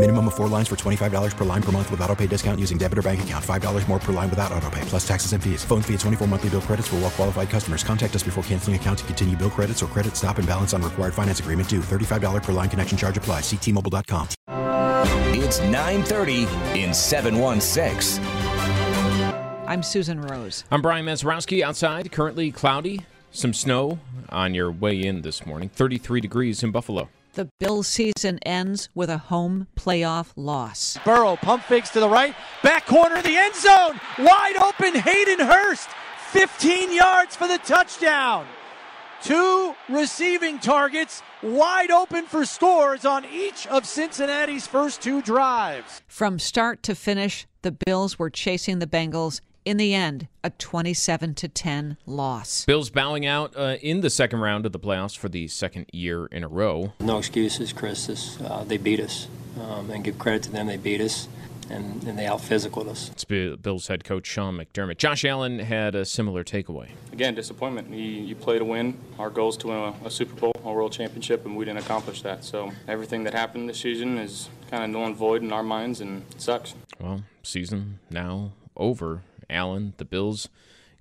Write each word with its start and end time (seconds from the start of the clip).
Minimum 0.00 0.28
of 0.28 0.34
four 0.34 0.48
lines 0.48 0.66
for 0.66 0.76
$25 0.76 1.36
per 1.36 1.44
line 1.44 1.62
per 1.62 1.72
month 1.72 1.90
with 1.90 2.00
auto 2.00 2.16
pay 2.16 2.26
discount 2.26 2.58
using 2.58 2.78
debit 2.78 2.96
or 2.96 3.02
bank 3.02 3.22
account. 3.22 3.44
$5 3.44 3.86
more 3.86 3.98
per 3.98 4.14
line 4.14 4.30
without 4.30 4.50
auto 4.50 4.70
pay, 4.70 4.80
plus 4.86 5.06
taxes 5.06 5.34
and 5.34 5.44
fees. 5.44 5.62
Phone 5.62 5.82
fee 5.82 5.92
at 5.92 6.00
24 6.00 6.26
monthly 6.26 6.48
bill 6.48 6.62
credits 6.62 6.88
for 6.88 6.96
well 6.96 7.10
qualified 7.10 7.50
customers. 7.50 7.84
Contact 7.84 8.16
us 8.16 8.22
before 8.22 8.42
canceling 8.44 8.76
account 8.76 9.00
to 9.00 9.04
continue 9.04 9.36
bill 9.36 9.50
credits 9.50 9.82
or 9.82 9.88
credit 9.88 10.16
stop 10.16 10.38
and 10.38 10.48
balance 10.48 10.72
on 10.72 10.80
required 10.80 11.12
finance 11.12 11.40
agreement 11.40 11.68
due. 11.68 11.80
$35 11.80 12.42
per 12.42 12.52
line 12.52 12.70
connection 12.70 12.96
charge 12.96 13.18
applies. 13.18 13.42
Ctmobile.com. 13.42 14.28
It's 15.36 15.60
930 15.60 16.46
in 16.80 16.94
716. 16.94 18.24
I'm 19.66 19.82
Susan 19.82 20.22
Rose. 20.22 20.64
I'm 20.70 20.80
Brian 20.80 21.04
Mazurowski. 21.04 21.60
Outside, 21.60 22.10
currently 22.10 22.50
cloudy, 22.52 23.04
some 23.32 23.52
snow 23.52 23.98
on 24.30 24.54
your 24.54 24.72
way 24.72 24.98
in 24.98 25.20
this 25.20 25.44
morning. 25.44 25.68
33 25.68 26.22
degrees 26.22 26.62
in 26.62 26.70
Buffalo. 26.70 27.10
The 27.34 27.48
Bills 27.60 27.86
season 27.86 28.40
ends 28.40 28.88
with 28.92 29.08
a 29.08 29.18
home 29.18 29.68
playoff 29.76 30.32
loss. 30.34 30.98
Burrow 31.04 31.36
pump 31.36 31.62
fakes 31.62 31.90
to 31.90 32.00
the 32.00 32.08
right, 32.08 32.34
back 32.62 32.86
corner 32.86 33.16
of 33.16 33.22
the 33.22 33.36
end 33.36 33.54
zone, 33.54 34.00
wide 34.18 34.56
open 34.56 35.00
Hayden 35.00 35.38
Hurst, 35.46 35.88
15 36.32 36.92
yards 36.92 37.36
for 37.36 37.46
the 37.46 37.58
touchdown. 37.58 38.46
Two 39.22 39.76
receiving 39.88 40.58
targets 40.58 41.22
wide 41.40 41.92
open 41.92 42.26
for 42.26 42.44
scores 42.44 43.04
on 43.04 43.24
each 43.26 43.66
of 43.68 43.86
Cincinnati's 43.86 44.66
first 44.66 45.00
two 45.00 45.22
drives. 45.22 46.02
From 46.08 46.40
start 46.40 46.82
to 46.84 46.96
finish, 46.96 47.46
the 47.62 47.76
Bills 47.86 48.18
were 48.18 48.30
chasing 48.30 48.80
the 48.80 48.86
Bengals. 48.86 49.40
In 49.70 49.76
the 49.76 49.94
end, 49.94 50.26
a 50.42 50.50
27 50.50 51.32
to 51.36 51.46
10 51.46 51.96
loss. 52.04 52.64
Bills 52.64 52.90
bowing 52.90 53.24
out 53.24 53.56
uh, 53.56 53.76
in 53.80 54.00
the 54.00 54.10
second 54.10 54.40
round 54.40 54.66
of 54.66 54.72
the 54.72 54.80
playoffs 54.80 55.16
for 55.16 55.28
the 55.28 55.46
second 55.46 55.86
year 55.92 56.26
in 56.26 56.42
a 56.42 56.48
row. 56.48 56.92
No 56.98 57.18
excuses, 57.18 57.72
Chris. 57.72 58.08
This, 58.08 58.40
uh, 58.40 58.64
they 58.64 58.78
beat 58.78 58.98
us, 58.98 59.28
um, 59.60 59.88
and 59.92 60.02
give 60.02 60.18
credit 60.18 60.42
to 60.42 60.50
them. 60.50 60.66
They 60.66 60.76
beat 60.76 61.00
us. 61.00 61.28
And, 61.68 62.02
and 62.02 62.18
they 62.18 62.26
out 62.26 62.40
physicaled 62.40 62.88
us. 62.88 63.10
It's 63.10 63.22
Bills 63.22 63.86
head 63.86 64.02
coach 64.02 64.26
Sean 64.26 64.56
McDermott. 64.56 64.98
Josh 64.98 65.24
Allen 65.24 65.60
had 65.60 65.94
a 65.94 66.04
similar 66.04 66.42
takeaway. 66.42 66.88
Again, 67.12 67.36
disappointment. 67.36 67.90
You, 67.90 68.02
you 68.02 68.34
play 68.34 68.58
to 68.58 68.64
win. 68.64 68.98
Our 69.20 69.30
goal 69.30 69.50
is 69.50 69.56
to 69.58 69.68
win 69.68 69.76
a, 69.76 70.06
a, 70.06 70.10
Super 70.10 70.34
Bowl, 70.34 70.52
a 70.64 70.72
World 70.72 70.90
Championship, 70.90 71.46
and 71.46 71.56
we 71.56 71.64
didn't 71.64 71.78
accomplish 71.78 72.22
that. 72.22 72.42
So 72.42 72.72
everything 72.88 73.22
that 73.22 73.34
happened 73.34 73.68
this 73.68 73.78
season 73.78 74.18
is 74.18 74.48
kind 74.68 74.82
of 74.82 74.90
null 74.90 75.06
and 75.06 75.14
void 75.14 75.44
in 75.44 75.52
our 75.52 75.62
minds, 75.62 76.00
and 76.00 76.24
it 76.32 76.42
sucks. 76.42 76.74
Well, 76.98 77.22
season 77.44 78.00
now 78.10 78.50
over. 78.76 79.22
Allen, 79.50 79.94
the 79.96 80.04
Bills 80.04 80.48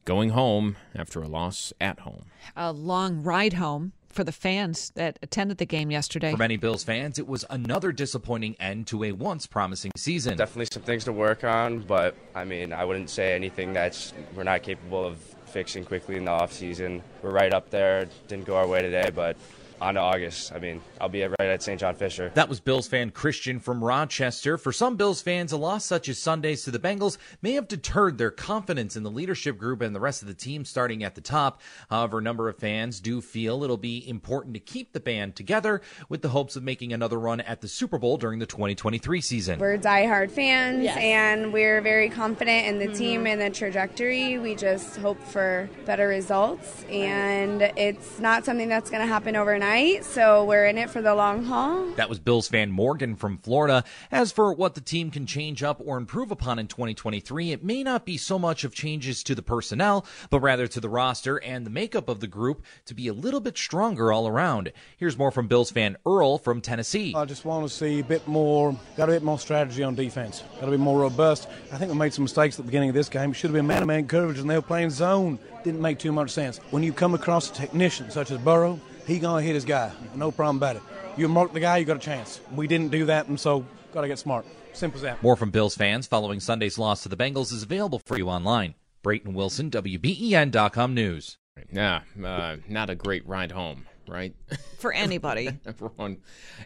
going 0.05 0.29
home 0.29 0.75
after 0.95 1.21
a 1.21 1.27
loss 1.27 1.71
at 1.79 1.99
home. 1.99 2.25
A 2.55 2.71
long 2.71 3.21
ride 3.23 3.53
home 3.53 3.93
for 4.07 4.23
the 4.23 4.31
fans 4.31 4.91
that 4.95 5.19
attended 5.21 5.59
the 5.59 5.65
game 5.65 5.91
yesterday. 5.91 6.31
For 6.31 6.37
many 6.37 6.57
Bills 6.57 6.83
fans, 6.83 7.19
it 7.19 7.27
was 7.27 7.45
another 7.49 7.91
disappointing 7.91 8.55
end 8.59 8.87
to 8.87 9.03
a 9.03 9.11
once 9.11 9.45
promising 9.45 9.91
season. 9.95 10.35
Definitely 10.35 10.67
some 10.73 10.83
things 10.83 11.05
to 11.05 11.13
work 11.13 11.43
on, 11.43 11.81
but 11.81 12.15
I 12.35 12.43
mean, 12.43 12.73
I 12.73 12.85
wouldn't 12.85 13.09
say 13.09 13.35
anything 13.35 13.73
that's 13.73 14.13
we're 14.35 14.43
not 14.43 14.63
capable 14.63 15.05
of 15.05 15.17
fixing 15.45 15.83
quickly 15.83 16.15
in 16.15 16.25
the 16.25 16.31
offseason. 16.31 17.01
We're 17.21 17.31
right 17.31 17.53
up 17.53 17.69
there. 17.69 18.07
Didn't 18.27 18.45
go 18.45 18.55
our 18.55 18.67
way 18.67 18.81
today, 18.81 19.11
but 19.13 19.37
on 19.81 19.95
to 19.95 19.99
August. 19.99 20.51
I 20.53 20.59
mean, 20.59 20.81
I'll 20.99 21.09
be 21.09 21.23
right 21.23 21.39
at 21.39 21.63
St. 21.63 21.79
John 21.79 21.95
Fisher. 21.95 22.31
That 22.33 22.49
was 22.49 22.59
Bills 22.59 22.87
fan 22.87 23.11
Christian 23.11 23.59
from 23.59 23.83
Rochester. 23.83 24.57
For 24.57 24.71
some 24.71 24.97
Bills 24.97 25.21
fans, 25.21 25.51
a 25.51 25.57
loss 25.57 25.85
such 25.85 26.09
as 26.09 26.19
Sunday's 26.19 26.63
to 26.63 26.71
the 26.71 26.79
Bengals 26.79 27.17
may 27.41 27.53
have 27.53 27.67
deterred 27.67 28.17
their 28.17 28.31
confidence 28.31 28.95
in 28.95 29.03
the 29.03 29.11
leadership 29.11 29.57
group 29.57 29.81
and 29.81 29.95
the 29.95 29.99
rest 29.99 30.21
of 30.21 30.27
the 30.27 30.33
team 30.33 30.65
starting 30.65 31.03
at 31.03 31.15
the 31.15 31.21
top. 31.21 31.61
However, 31.89 32.19
a 32.19 32.21
number 32.21 32.49
of 32.49 32.57
fans 32.57 32.99
do 32.99 33.21
feel 33.21 33.63
it'll 33.63 33.77
be 33.77 34.07
important 34.07 34.53
to 34.55 34.59
keep 34.59 34.91
the 34.91 34.99
band 34.99 35.35
together 35.35 35.81
with 36.09 36.21
the 36.21 36.29
hopes 36.29 36.55
of 36.55 36.63
making 36.63 36.91
another 36.91 37.19
run 37.19 37.41
at 37.41 37.61
the 37.61 37.67
Super 37.67 37.97
Bowl 37.97 38.17
during 38.17 38.39
the 38.39 38.45
2023 38.45 39.21
season. 39.21 39.59
We're 39.59 39.77
diehard 39.77 40.31
fans 40.31 40.83
yes. 40.83 40.97
and 40.97 41.53
we're 41.53 41.81
very 41.81 42.09
confident 42.09 42.67
in 42.67 42.79
the 42.79 42.87
mm-hmm. 42.87 42.93
team 42.95 43.27
and 43.27 43.39
the 43.39 43.49
trajectory. 43.49 44.37
We 44.37 44.55
just 44.55 44.97
hope 44.97 45.21
for 45.23 45.69
better 45.85 46.07
results 46.07 46.83
and 46.89 47.61
it's 47.77 48.19
not 48.19 48.45
something 48.45 48.67
that's 48.67 48.89
going 48.89 49.01
to 49.01 49.07
happen 49.07 49.35
overnight 49.35 49.68
so 50.01 50.45
we're 50.45 50.65
in 50.65 50.79
it 50.79 50.89
for 50.89 50.99
the 50.99 51.13
long 51.13 51.43
haul. 51.43 51.85
That 51.91 52.09
was 52.09 52.17
Bills 52.17 52.47
fan 52.47 52.71
Morgan 52.71 53.15
from 53.15 53.37
Florida. 53.37 53.83
As 54.11 54.31
for 54.31 54.51
what 54.51 54.73
the 54.73 54.81
team 54.81 55.11
can 55.11 55.27
change 55.27 55.61
up 55.61 55.79
or 55.85 55.97
improve 55.97 56.31
upon 56.31 56.57
in 56.57 56.65
2023, 56.65 57.51
it 57.51 57.63
may 57.63 57.83
not 57.83 58.03
be 58.03 58.17
so 58.17 58.39
much 58.39 58.63
of 58.63 58.73
changes 58.73 59.21
to 59.23 59.35
the 59.35 59.43
personnel, 59.43 60.07
but 60.31 60.39
rather 60.39 60.65
to 60.65 60.79
the 60.79 60.89
roster 60.89 61.37
and 61.37 61.67
the 61.67 61.69
makeup 61.69 62.09
of 62.09 62.19
the 62.19 62.25
group 62.25 62.63
to 62.85 62.95
be 62.95 63.07
a 63.07 63.13
little 63.13 63.39
bit 63.39 63.59
stronger 63.59 64.11
all 64.11 64.27
around. 64.27 64.71
Here's 64.97 65.19
more 65.19 65.29
from 65.29 65.47
Bills 65.47 65.69
fan 65.69 65.97
Earl 66.03 66.39
from 66.39 66.61
Tennessee. 66.61 67.13
I 67.15 67.25
just 67.25 67.45
want 67.45 67.67
to 67.67 67.73
see 67.73 67.99
a 67.99 68.03
bit 68.03 68.27
more, 68.27 68.75
got 68.97 69.09
a 69.09 69.11
bit 69.11 69.23
more 69.23 69.37
strategy 69.37 69.83
on 69.83 69.93
defense, 69.93 70.43
got 70.59 70.65
to 70.65 70.71
be 70.71 70.77
more 70.77 70.99
robust. 70.99 71.47
I 71.71 71.77
think 71.77 71.91
we 71.91 71.97
made 71.97 72.13
some 72.13 72.23
mistakes 72.23 72.55
at 72.55 72.65
the 72.65 72.71
beginning 72.71 72.89
of 72.89 72.95
this 72.95 73.07
game. 73.07 73.31
It 73.31 73.35
should 73.35 73.51
have 73.51 73.55
been 73.55 73.67
man 73.67 73.81
to 73.81 73.85
man 73.85 74.07
coverage 74.07 74.39
and 74.39 74.49
they 74.49 74.55
were 74.55 74.63
playing 74.63 74.89
zone. 74.89 75.37
Didn't 75.63 75.81
make 75.81 75.99
too 75.99 76.11
much 76.11 76.31
sense. 76.31 76.57
When 76.71 76.81
you 76.81 76.91
come 76.91 77.13
across 77.13 77.51
a 77.51 77.53
technician 77.53 78.09
such 78.09 78.31
as 78.31 78.39
Burrow, 78.39 78.79
he 79.09 79.19
gonna 79.19 79.41
hit 79.41 79.55
his 79.55 79.65
guy. 79.65 79.91
No 80.15 80.31
problem 80.31 80.57
about 80.57 80.75
it. 80.77 80.81
You 81.17 81.27
mark 81.27 81.53
the 81.53 81.59
guy, 81.59 81.77
you 81.77 81.85
got 81.85 81.97
a 81.97 81.99
chance. 81.99 82.39
We 82.55 82.67
didn't 82.67 82.89
do 82.91 83.05
that, 83.05 83.27
and 83.27 83.39
so 83.39 83.65
got 83.93 84.01
to 84.01 84.07
get 84.07 84.19
smart. 84.19 84.45
Simple 84.73 84.97
as 84.97 85.01
that. 85.01 85.21
More 85.23 85.35
from 85.35 85.49
Bills 85.51 85.75
fans 85.75 86.07
following 86.07 86.39
Sunday's 86.39 86.77
loss 86.77 87.03
to 87.03 87.09
the 87.09 87.17
Bengals 87.17 87.51
is 87.51 87.63
available 87.63 87.99
for 88.05 88.17
you 88.17 88.29
online. 88.29 88.75
Brayton 89.03 89.33
Wilson, 89.33 89.69
WBEN.com 89.71 90.93
News. 90.93 91.37
Yeah, 91.71 92.01
uh, 92.23 92.57
not 92.69 92.89
a 92.89 92.95
great 92.95 93.27
ride 93.27 93.51
home, 93.51 93.85
right? 94.07 94.33
For 94.79 94.93
anybody. 94.93 95.49
Everyone. 95.65 96.17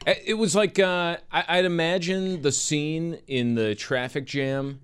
It 0.06 0.38
was 0.38 0.56
like 0.56 0.78
uh, 0.78 1.18
I- 1.32 1.46
I'd 1.48 1.66
imagine 1.66 2.44
the 2.44 2.52
scene 2.52 3.20
in 3.26 3.56
the 3.56 3.74
traffic 3.74 4.26
jam 4.26 4.82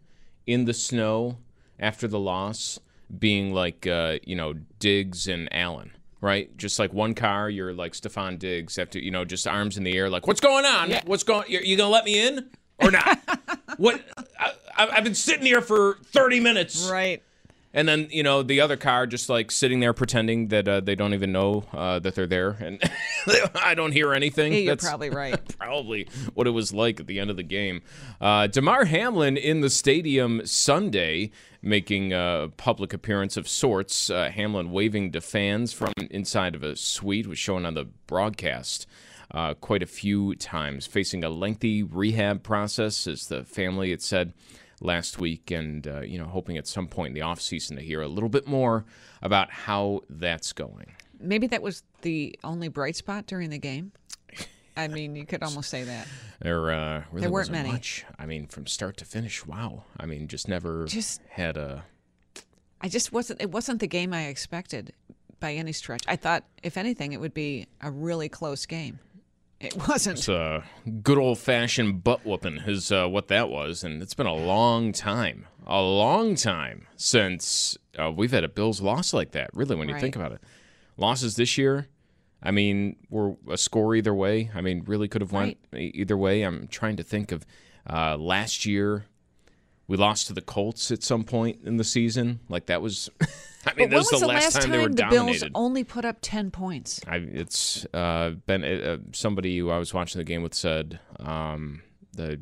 in 0.47 0.65
the 0.65 0.73
snow 0.73 1.37
after 1.79 2.07
the 2.07 2.19
loss 2.19 2.79
being 3.19 3.53
like, 3.53 3.85
uh, 3.85 4.17
you 4.23 4.35
know, 4.35 4.53
Diggs 4.79 5.27
and 5.27 5.47
Allen 5.53 5.91
right? 6.21 6.55
Just 6.57 6.79
like 6.79 6.93
one 6.93 7.13
car, 7.13 7.49
you're 7.49 7.73
like 7.73 7.93
Stefon 7.93 8.39
Diggs, 8.39 8.77
after 8.77 8.99
you 8.99 9.11
know, 9.11 9.25
just 9.25 9.47
arms 9.47 9.77
in 9.77 9.83
the 9.83 9.97
air, 9.97 10.09
like, 10.09 10.27
"What's 10.27 10.41
going 10.41 10.65
on? 10.65 10.89
Yeah. 10.89 11.01
What's 11.05 11.23
going? 11.23 11.45
You, 11.49 11.59
you 11.59 11.77
gonna 11.77 11.89
let 11.89 12.05
me 12.05 12.25
in 12.25 12.49
or 12.79 12.91
not? 12.91 13.19
what? 13.77 14.01
I, 14.39 14.53
I've 14.77 15.03
been 15.03 15.15
sitting 15.15 15.45
here 15.45 15.61
for 15.61 15.97
thirty 16.07 16.39
minutes, 16.39 16.89
right? 16.91 17.23
And 17.71 17.87
then 17.87 18.07
you 18.09 18.23
know 18.23 18.41
the 18.41 18.61
other 18.61 18.77
car 18.77 19.05
just 19.05 19.29
like 19.29 19.51
sitting 19.51 19.79
there 19.79 19.93
pretending 19.93 20.47
that 20.47 20.67
uh, 20.67 20.79
they 20.79 20.95
don't 20.95 21.13
even 21.13 21.31
know 21.31 21.65
uh, 21.71 21.99
that 21.99 22.15
they're 22.15 22.25
there, 22.25 22.57
and 22.59 22.81
I 23.55 23.75
don't 23.75 23.91
hear 23.91 24.11
anything. 24.11 24.53
Yeah, 24.53 24.59
you're 24.59 24.75
That's 24.75 24.85
probably 24.85 25.11
right. 25.11 25.57
probably 25.59 26.07
what 26.33 26.47
it 26.47 26.51
was 26.51 26.73
like 26.73 26.99
at 26.99 27.05
the 27.05 27.19
end 27.19 27.29
of 27.29 27.37
the 27.37 27.43
game. 27.43 27.83
Uh, 28.19 28.47
Damar 28.47 28.85
Hamlin 28.85 29.37
in 29.37 29.61
the 29.61 29.69
stadium 29.69 30.41
Sunday, 30.45 31.29
making 31.61 32.11
a 32.11 32.49
public 32.57 32.91
appearance 32.91 33.37
of 33.37 33.47
sorts. 33.47 34.09
Uh, 34.09 34.31
Hamlin 34.31 34.71
waving 34.71 35.11
to 35.11 35.21
fans 35.21 35.71
from 35.71 35.93
inside 36.09 36.55
of 36.55 36.63
a 36.63 36.75
suite 36.75 37.27
was 37.27 37.37
shown 37.37 37.65
on 37.67 37.75
the 37.75 37.85
broadcast. 38.07 38.87
Uh, 39.31 39.53
quite 39.53 39.83
a 39.83 39.85
few 39.85 40.33
times, 40.33 40.87
facing 40.87 41.23
a 41.23 41.29
lengthy 41.29 41.83
rehab 41.83 42.41
process, 42.41 43.05
as 43.05 43.27
the 43.27 43.43
family 43.43 43.91
had 43.91 44.01
said 44.01 44.33
last 44.81 45.19
week, 45.19 45.51
and 45.51 45.87
uh, 45.87 46.01
you 46.01 46.17
know, 46.17 46.25
hoping 46.25 46.57
at 46.57 46.67
some 46.67 46.87
point 46.87 47.09
in 47.09 47.13
the 47.13 47.21
off 47.21 47.41
season 47.41 47.75
to 47.77 47.83
hear 47.83 48.01
a 48.01 48.07
little 48.07 48.29
bit 48.29 48.47
more 48.47 48.85
about 49.21 49.51
how 49.51 50.01
that's 50.09 50.53
going. 50.53 50.93
Maybe 51.19 51.47
that 51.47 51.61
was 51.61 51.83
the 52.01 52.37
only 52.43 52.69
bright 52.69 52.95
spot 52.95 53.25
during 53.25 53.49
the 53.49 53.57
game. 53.57 53.91
I 54.77 54.87
mean, 54.87 55.15
you 55.15 55.25
could 55.25 55.43
almost 55.43 55.69
say 55.69 55.83
that. 55.83 56.07
There, 56.39 56.71
uh, 56.71 57.03
really 57.11 57.21
there 57.21 57.31
weren't 57.31 57.51
many. 57.51 57.71
Much. 57.71 58.05
I 58.17 58.25
mean, 58.25 58.47
from 58.47 58.65
start 58.65 58.95
to 58.97 59.05
finish, 59.05 59.45
wow. 59.45 59.83
I 59.99 60.05
mean, 60.05 60.27
just 60.27 60.47
never 60.47 60.85
just 60.85 61.21
had 61.29 61.57
a. 61.57 61.83
I 62.81 62.87
just 62.87 63.11
wasn't. 63.11 63.41
It 63.41 63.51
wasn't 63.51 63.81
the 63.81 63.87
game 63.87 64.13
I 64.13 64.27
expected 64.27 64.93
by 65.39 65.53
any 65.53 65.73
stretch. 65.73 66.03
I 66.07 66.15
thought, 66.15 66.45
if 66.63 66.77
anything, 66.77 67.11
it 67.11 67.19
would 67.19 67.33
be 67.33 67.67
a 67.81 67.91
really 67.91 68.29
close 68.29 68.65
game. 68.65 68.99
It 69.59 69.75
wasn't. 69.87 70.19
It's 70.19 70.29
a 70.29 70.63
good 71.03 71.17
old 71.17 71.37
fashioned 71.37 72.03
butt 72.03 72.25
whooping, 72.25 72.59
is 72.65 72.91
uh, 72.91 73.07
what 73.07 73.27
that 73.27 73.49
was. 73.49 73.83
And 73.83 74.01
it's 74.01 74.13
been 74.13 74.25
a 74.27 74.33
long 74.33 74.91
time, 74.93 75.47
a 75.67 75.81
long 75.81 76.35
time 76.35 76.87
since 76.95 77.77
uh, 77.97 78.11
we've 78.11 78.31
had 78.31 78.43
a 78.45 78.47
Bills 78.49 78.79
loss 78.81 79.13
like 79.13 79.31
that, 79.31 79.49
really, 79.53 79.75
when 79.75 79.87
you 79.89 79.95
Right. 79.95 80.01
think 80.01 80.15
about 80.15 80.31
it. 80.31 80.41
Losses 80.97 81.35
this 81.35 81.57
year, 81.57 81.87
I 82.41 82.51
mean, 82.51 82.95
were 83.09 83.35
a 83.49 83.57
score 83.57 83.95
either 83.95 84.13
way. 84.13 84.49
I 84.55 84.61
mean, 84.61 84.83
really 84.85 85.07
could 85.09 85.21
have 85.21 85.33
went 85.33 85.57
either 85.73 86.15
way. 86.17 86.43
I'm 86.43 86.67
trying 86.67 86.95
to 86.95 87.03
think 87.03 87.31
of 87.33 87.45
uh, 87.89 88.15
last 88.17 88.65
year. 88.65 89.05
We 89.87 89.97
lost 89.97 90.27
to 90.27 90.33
the 90.33 90.41
Colts 90.41 90.91
at 90.91 91.03
some 91.03 91.23
point 91.23 91.59
in 91.65 91.77
the 91.77 91.83
season. 91.83 92.39
Like 92.47 92.67
that 92.67 92.81
was, 92.81 93.09
I 93.65 93.73
mean, 93.73 93.89
but 93.89 93.89
when 93.89 93.97
was, 93.97 94.11
was 94.11 94.21
the 94.21 94.27
last 94.27 94.53
time, 94.61 94.69
they 94.71 94.77
were 94.77 94.87
the 94.87 94.95
dominated. 94.95 95.39
Bills 95.39 95.51
only 95.53 95.83
put 95.83 96.05
up 96.05 96.17
10 96.21 96.49
points? 96.51 97.01
I, 97.07 97.17
it's 97.17 97.85
uh, 97.93 98.31
been 98.45 98.63
uh, 98.63 98.97
somebody 99.11 99.57
who 99.57 99.69
I 99.69 99.77
was 99.77 99.93
watching 99.93 100.19
the 100.19 100.23
game 100.23 100.43
with 100.43 100.53
said 100.53 100.99
um, 101.19 101.81
the 102.13 102.39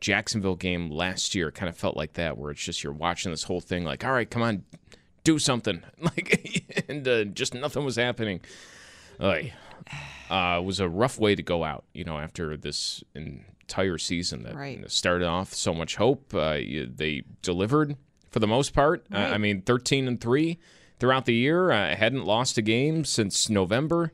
Jacksonville 0.00 0.56
game 0.56 0.90
last 0.90 1.34
year 1.34 1.50
kind 1.50 1.68
of 1.68 1.76
felt 1.76 1.96
like 1.96 2.14
that, 2.14 2.36
where 2.36 2.50
it's 2.50 2.62
just 2.62 2.84
you're 2.84 2.92
watching 2.92 3.30
this 3.30 3.44
whole 3.44 3.60
thing, 3.60 3.84
like, 3.84 4.04
all 4.04 4.12
right, 4.12 4.30
come 4.30 4.42
on, 4.42 4.64
do 5.24 5.38
something, 5.38 5.82
like, 5.98 6.84
and 6.88 7.06
uh, 7.08 7.24
just 7.24 7.54
nothing 7.54 7.84
was 7.84 7.96
happening. 7.96 8.40
Like, 9.18 9.52
uh, 10.30 10.58
it 10.60 10.64
was 10.64 10.78
a 10.80 10.88
rough 10.88 11.18
way 11.18 11.34
to 11.34 11.42
go 11.42 11.64
out, 11.64 11.84
you 11.94 12.04
know, 12.04 12.18
after 12.18 12.56
this 12.56 13.02
entire 13.14 13.98
season 13.98 14.42
that 14.42 14.54
Right. 14.54 14.90
started 14.90 15.26
off 15.26 15.54
so 15.54 15.72
much 15.72 15.96
hope. 15.96 16.34
Uh, 16.34 16.54
they 16.54 17.22
delivered 17.42 17.96
for 18.30 18.38
the 18.38 18.46
most 18.46 18.72
part. 18.72 19.04
Uh, 19.12 19.18
I 19.18 19.38
mean, 19.38 19.62
13 19.62 20.08
and 20.08 20.20
3 20.20 20.58
throughout 20.98 21.24
the 21.24 21.34
year. 21.34 21.70
I 21.70 21.94
hadn't 21.94 22.24
lost 22.24 22.58
a 22.58 22.62
game 22.62 23.04
since 23.04 23.50
November. 23.50 24.12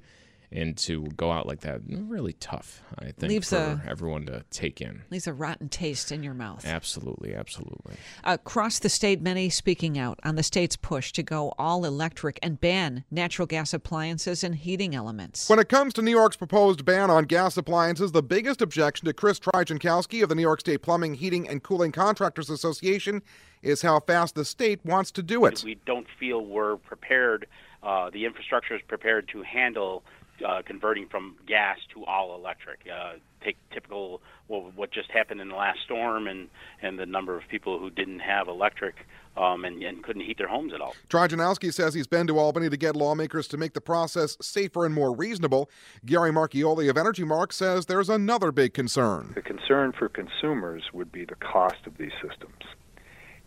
And 0.53 0.77
to 0.79 1.03
go 1.17 1.33
out 1.33 1.47
like 1.47 1.61
that, 1.61 1.81
really 1.89 2.35
tough, 2.35 2.83
I 2.99 3.07
think, 3.07 3.31
Leaves 3.31 3.51
for 3.51 3.57
a- 3.57 3.83
everyone 3.87 4.27
to 4.27 4.45
take 4.51 4.81
in. 4.81 5.03
Leaves 5.11 5.27
a 5.27 5.33
rotten 5.33 5.69
taste 5.69 6.13
in 6.13 6.23
your 6.23 6.35
mouth. 6.35 6.65
Absolutely, 6.65 7.35
absolutely. 7.35 7.97
Across 8.25 8.79
the 8.81 8.89
state, 8.89 9.21
many 9.21 9.51
speaking 9.51 9.99
out 9.99 10.21
on 10.25 10.37
the 10.37 10.43
state's 10.43 10.77
push 10.77 11.13
to 11.13 11.23
go 11.23 11.53
all 11.59 11.85
electric 11.85 12.39
and 12.43 12.61
ban 12.61 13.05
natural 13.11 13.47
gas 13.47 13.75
appliances 13.75 14.45
and 14.45 14.55
heating 14.55 14.95
elements. 14.95 15.49
When 15.49 15.59
it 15.59 15.69
comes 15.69 15.93
to 15.95 16.03
New 16.03 16.13
York's 16.13 16.37
proposed 16.37 16.85
ban 16.85 17.11
on 17.11 17.25
gas 17.25 17.57
appliances, 17.57 18.13
the 18.13 18.23
biggest 18.23 18.63
objection 18.63 19.07
to 19.07 19.13
Chris 19.13 19.41
Trijankowski 19.41 20.23
of 20.23 20.29
the 20.29 20.35
New 20.35 20.43
York 20.43 20.61
State 20.61 20.83
Plumbing, 20.83 21.15
Heating, 21.15 21.49
and 21.49 21.63
Cooling 21.63 21.93
Contractors 21.93 22.51
Association 22.51 23.23
is 23.63 23.83
how 23.83 23.99
fast 24.01 24.35
the 24.37 24.45
state 24.45 24.85
wants 24.85 25.11
to 25.13 25.23
do 25.23 25.45
it. 25.45 25.63
We 25.65 25.77
don't 25.87 26.07
feel 26.21 26.45
we're 26.45 26.77
prepared. 26.77 27.47
Uh, 27.83 28.11
the 28.11 28.25
infrastructure 28.25 28.75
is 28.75 28.83
prepared 28.87 29.29
to 29.33 29.43
handle 29.43 30.05
uh, 30.47 30.63
converting 30.65 31.09
from 31.09 31.37
gas 31.47 31.79
to 31.95 32.05
all 32.05 32.35
electric. 32.35 32.81
Uh, 32.93 33.15
take 33.45 33.57
typical 33.73 34.21
well, 34.49 34.73
what 34.75 34.91
just 34.93 35.11
happened 35.11 35.41
in 35.41 35.49
the 35.49 35.55
last 35.55 35.79
storm, 35.85 36.27
and 36.27 36.49
and 36.83 36.99
the 36.99 37.07
number 37.07 37.37
of 37.37 37.43
people 37.49 37.79
who 37.79 37.91
didn't 37.91 38.21
have 38.21 38.49
electric 38.49 38.95
um, 39.37 39.65
and, 39.65 39.83
and 39.83 40.03
couldn't 40.03 40.23
heat 40.23 40.39
their 40.39 40.49
homes 40.49 40.73
at 40.73 40.81
all. 40.81 40.95
Trijanowski 41.09 41.73
says 41.73 41.95
he's 41.95 42.07
been 42.07 42.27
to 42.27 42.39
Albany 42.39 42.69
to 42.71 42.77
get 42.77 42.97
lawmakers 42.97 43.49
to 43.49 43.57
make 43.57 43.75
the 43.75 43.81
process 43.81 44.37
safer 44.41 44.87
and 44.87 44.95
more 44.95 45.15
reasonable. 45.15 45.71
Gary 46.05 46.31
Marchiori 46.31 46.89
of 46.89 46.97
EnergyMark 46.97 47.53
says 47.53 47.87
there's 47.87 48.09
another 48.09 48.53
big 48.53 48.75
concern. 48.75 49.33
The 49.35 49.43
concern 49.43 49.93
for 49.93 50.09
consumers 50.09 50.85
would 50.93 51.13
be 51.13 51.25
the 51.25 51.35
cost 51.37 51.87
of 51.87 51.99
these 51.99 52.13
systems 52.23 52.63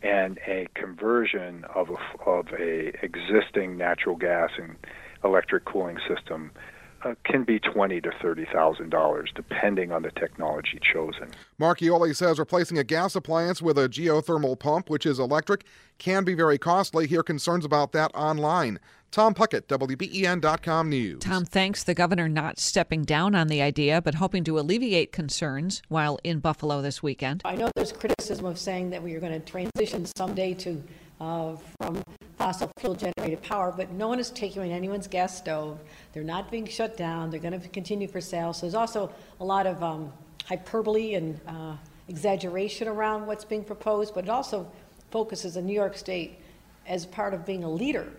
and 0.01 0.39
a 0.47 0.67
conversion 0.75 1.65
of 1.75 1.89
a, 1.89 2.29
of 2.29 2.47
a 2.57 2.93
existing 3.03 3.77
natural 3.77 4.15
gas 4.15 4.49
and 4.57 4.75
electric 5.23 5.65
cooling 5.65 5.97
system 6.07 6.51
uh, 7.03 7.15
can 7.23 7.43
be 7.43 7.59
twenty 7.59 8.01
to 8.01 8.11
thirty 8.21 8.45
thousand 8.45 8.89
dollars, 8.89 9.31
depending 9.35 9.91
on 9.91 10.01
the 10.01 10.11
technology 10.11 10.79
chosen. 10.81 11.31
Marchiori 11.59 12.15
says 12.15 12.39
replacing 12.39 12.77
a 12.77 12.83
gas 12.83 13.15
appliance 13.15 13.61
with 13.61 13.77
a 13.77 13.89
geothermal 13.89 14.57
pump, 14.57 14.89
which 14.89 15.05
is 15.05 15.19
electric, 15.19 15.65
can 15.97 16.23
be 16.23 16.33
very 16.33 16.57
costly. 16.57 17.07
Hear 17.07 17.23
concerns 17.23 17.65
about 17.65 17.91
that 17.93 18.11
online. 18.13 18.79
Tom 19.11 19.33
Puckett, 19.33 19.63
WBEN.com 19.63 20.89
News. 20.89 21.19
Tom 21.19 21.43
thanks 21.43 21.83
the 21.83 21.95
governor 21.95 22.29
not 22.29 22.59
stepping 22.59 23.03
down 23.03 23.33
on 23.33 23.47
the 23.47 23.59
idea, 23.59 24.01
but 24.01 24.15
hoping 24.15 24.43
to 24.43 24.59
alleviate 24.59 25.11
concerns 25.11 25.81
while 25.87 26.19
in 26.23 26.39
Buffalo 26.39 26.81
this 26.83 27.01
weekend. 27.01 27.41
I 27.43 27.55
know 27.55 27.71
there's 27.75 27.91
criticism 27.91 28.45
of 28.45 28.59
saying 28.59 28.91
that 28.91 29.01
we 29.01 29.15
are 29.15 29.19
going 29.19 29.33
to 29.33 29.39
transition 29.39 30.05
someday 30.15 30.53
to 30.55 30.83
uh, 31.19 31.55
from 31.81 32.01
fossil 32.37 32.71
fuel 32.79 32.95
generated 32.95 33.41
power, 33.41 33.73
but 33.75 33.91
no 33.91 34.07
one 34.07 34.19
is 34.19 34.29
taking 34.31 34.61
away 34.61 34.71
anyone's 34.71 35.07
gas 35.07 35.37
stove. 35.37 35.79
They're 36.13 36.23
not 36.23 36.49
being 36.49 36.65
shut 36.65 36.95
down. 36.95 37.29
They're 37.29 37.39
going 37.39 37.59
to 37.59 37.67
continue 37.69 38.07
for 38.07 38.21
sale. 38.21 38.53
So 38.53 38.61
there's 38.61 38.75
also 38.75 39.11
a 39.39 39.45
lot 39.45 39.67
of 39.67 39.83
um, 39.83 40.13
hyperbole 40.45 41.15
and 41.15 41.39
uh, 41.47 41.75
exaggeration 42.07 42.87
around 42.87 43.27
what's 43.27 43.45
being 43.45 43.63
proposed, 43.63 44.15
but 44.15 44.23
it 44.23 44.29
also 44.29 44.71
focuses 45.11 45.57
on 45.57 45.65
New 45.65 45.73
York 45.73 45.97
State 45.97 46.39
as 46.87 47.05
part 47.05 47.33
of 47.33 47.45
being 47.45 47.63
a 47.63 47.69
leader 47.69 48.11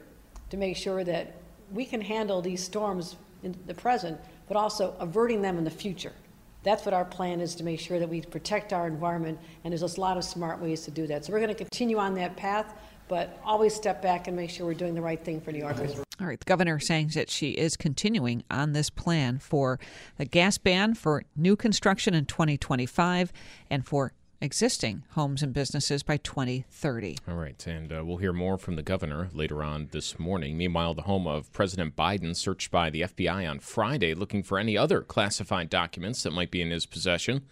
to 0.50 0.56
make 0.56 0.76
sure 0.76 1.02
that 1.04 1.36
we 1.72 1.84
can 1.84 2.00
handle 2.00 2.42
these 2.42 2.62
storms 2.62 3.16
in 3.42 3.54
the 3.66 3.74
present, 3.74 4.20
but 4.48 4.56
also 4.56 4.94
averting 4.98 5.40
them 5.40 5.56
in 5.56 5.64
the 5.64 5.70
future. 5.70 6.12
That's 6.62 6.84
what 6.84 6.94
our 6.94 7.04
plan 7.04 7.40
is 7.40 7.54
to 7.56 7.64
make 7.64 7.80
sure 7.80 7.98
that 7.98 8.08
we 8.08 8.20
protect 8.20 8.72
our 8.72 8.86
environment, 8.86 9.38
and 9.64 9.72
there's 9.72 9.82
a 9.82 10.00
lot 10.00 10.16
of 10.16 10.24
smart 10.24 10.60
ways 10.60 10.82
to 10.82 10.90
do 10.90 11.06
that. 11.06 11.24
So 11.24 11.32
we're 11.32 11.38
going 11.38 11.48
to 11.48 11.54
continue 11.54 11.98
on 11.98 12.14
that 12.16 12.36
path, 12.36 12.74
but 13.08 13.40
always 13.44 13.74
step 13.74 14.02
back 14.02 14.28
and 14.28 14.36
make 14.36 14.50
sure 14.50 14.66
we're 14.66 14.74
doing 14.74 14.94
the 14.94 15.02
right 15.02 15.22
thing 15.22 15.40
for 15.40 15.52
New 15.52 15.58
Yorkers. 15.60 15.98
All 16.20 16.26
right, 16.26 16.38
the 16.38 16.44
governor 16.44 16.78
saying 16.78 17.12
that 17.14 17.30
she 17.30 17.52
is 17.52 17.78
continuing 17.78 18.44
on 18.50 18.72
this 18.72 18.90
plan 18.90 19.38
for 19.38 19.80
the 20.18 20.26
gas 20.26 20.58
ban 20.58 20.94
for 20.94 21.24
new 21.34 21.56
construction 21.56 22.12
in 22.12 22.26
2025 22.26 23.32
and 23.70 23.86
for 23.86 24.12
existing 24.40 25.04
homes 25.10 25.42
and 25.42 25.52
businesses 25.52 26.02
by 26.02 26.16
2030. 26.16 27.18
All 27.28 27.34
right, 27.34 27.66
and 27.66 27.92
uh, 27.92 28.02
we'll 28.04 28.16
hear 28.16 28.32
more 28.32 28.56
from 28.56 28.76
the 28.76 28.82
governor 28.82 29.28
later 29.32 29.62
on 29.62 29.88
this 29.92 30.18
morning. 30.18 30.56
Meanwhile, 30.56 30.94
the 30.94 31.02
home 31.02 31.26
of 31.26 31.52
President 31.52 31.94
Biden 31.94 32.34
searched 32.34 32.70
by 32.70 32.90
the 32.90 33.02
FBI 33.02 33.48
on 33.48 33.58
Friday 33.58 34.14
looking 34.14 34.42
for 34.42 34.58
any 34.58 34.76
other 34.76 35.02
classified 35.02 35.68
documents 35.68 36.22
that 36.22 36.32
might 36.32 36.50
be 36.50 36.62
in 36.62 36.70
his 36.70 36.86
possession. 36.86 37.42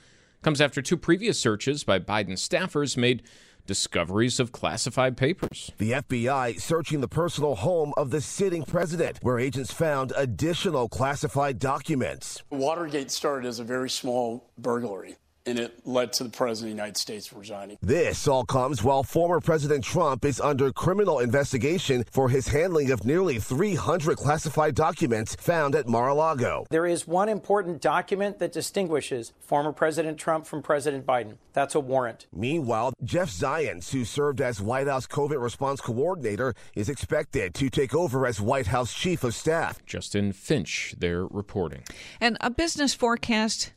Comes 0.43 0.61
after 0.61 0.81
two 0.81 0.97
previous 0.97 1.39
searches 1.39 1.85
by 1.85 1.99
Biden 1.99 2.33
staffers 2.33 2.97
made 2.97 3.23
discoveries 3.67 4.41
of 4.41 4.51
classified 4.51 5.17
papers. 5.17 5.71
The 5.77 5.93
FBI 5.93 6.61
searching 6.61 7.01
the 7.01 7.09
personal 7.09 7.57
home 7.57 7.93
of 7.97 8.11
the 8.11 8.21
sitting 8.21 8.65
president, 8.65 9.19
where 9.21 9.39
agents 9.39 9.73
found 9.73 10.13
additional 10.17 10.89
classified 10.89 11.59
documents. 11.59 12.43
Watergate 12.51 13.11
started 13.11 13.47
as 13.47 13.61
a 13.61 13.65
very 13.65 13.91
small 13.91 14.51
burglary, 14.57 15.17
and 15.49 15.59
it 15.59 15.87
led 15.87 16.13
to 16.15 16.25
the 16.25 16.31
President 16.31 16.71
of 16.71 16.77
the 16.77 16.83
United 16.83 16.97
States 16.97 17.33
resigning. 17.33 17.79
This 17.81 18.29
all 18.29 18.45
comes 18.45 18.85
while 18.85 19.03
former 19.03 19.41
President 19.41 19.83
Trump 19.83 20.25
is 20.25 20.41
under 20.41 20.71
criminal 20.73 21.19
investigation 21.19 22.05
for 22.11 22.29
his 22.29 22.49
handling 22.49 22.91
of 22.91 23.05
nearly 23.05 23.39
300 23.39 24.19
classified 24.19 24.75
documents 24.75 25.35
found 25.37 25.75
at 25.75 25.89
Mar-a-Lago. 25.89 26.67
There 26.71 26.87
is 26.87 27.07
one 27.07 27.29
important 27.29 27.81
document 27.81 28.39
that 28.41 28.53
distinguishes 28.53 29.33
former 29.41 29.73
President 29.73 30.19
Trump 30.19 30.47
from 30.47 30.63
President 30.63 31.07
Biden. 31.07 31.39
That's 31.55 31.75
a 31.75 31.81
warrant. 31.81 32.27
Meanwhile, 32.33 32.93
Jeff 33.03 33.31
Zients, 33.31 33.91
who 33.91 34.05
served 34.05 34.41
as 34.41 34.61
White 34.61 34.87
House 34.87 35.07
COVID 35.07 35.43
response 35.43 35.81
coordinator, 35.81 36.55
is 36.75 36.89
expected 36.89 37.55
to 37.55 37.71
take 37.71 37.95
over 37.95 38.27
as 38.27 38.41
White 38.41 38.69
House 38.69 38.93
chief 38.93 39.25
of 39.25 39.35
staff. 39.35 39.85
Justin 39.87 40.33
Finch, 40.33 40.95
there 40.99 41.27
reporting. 41.27 41.83
And 42.21 42.37
a 42.41 42.51
business 42.51 42.95
forecast 42.95 43.73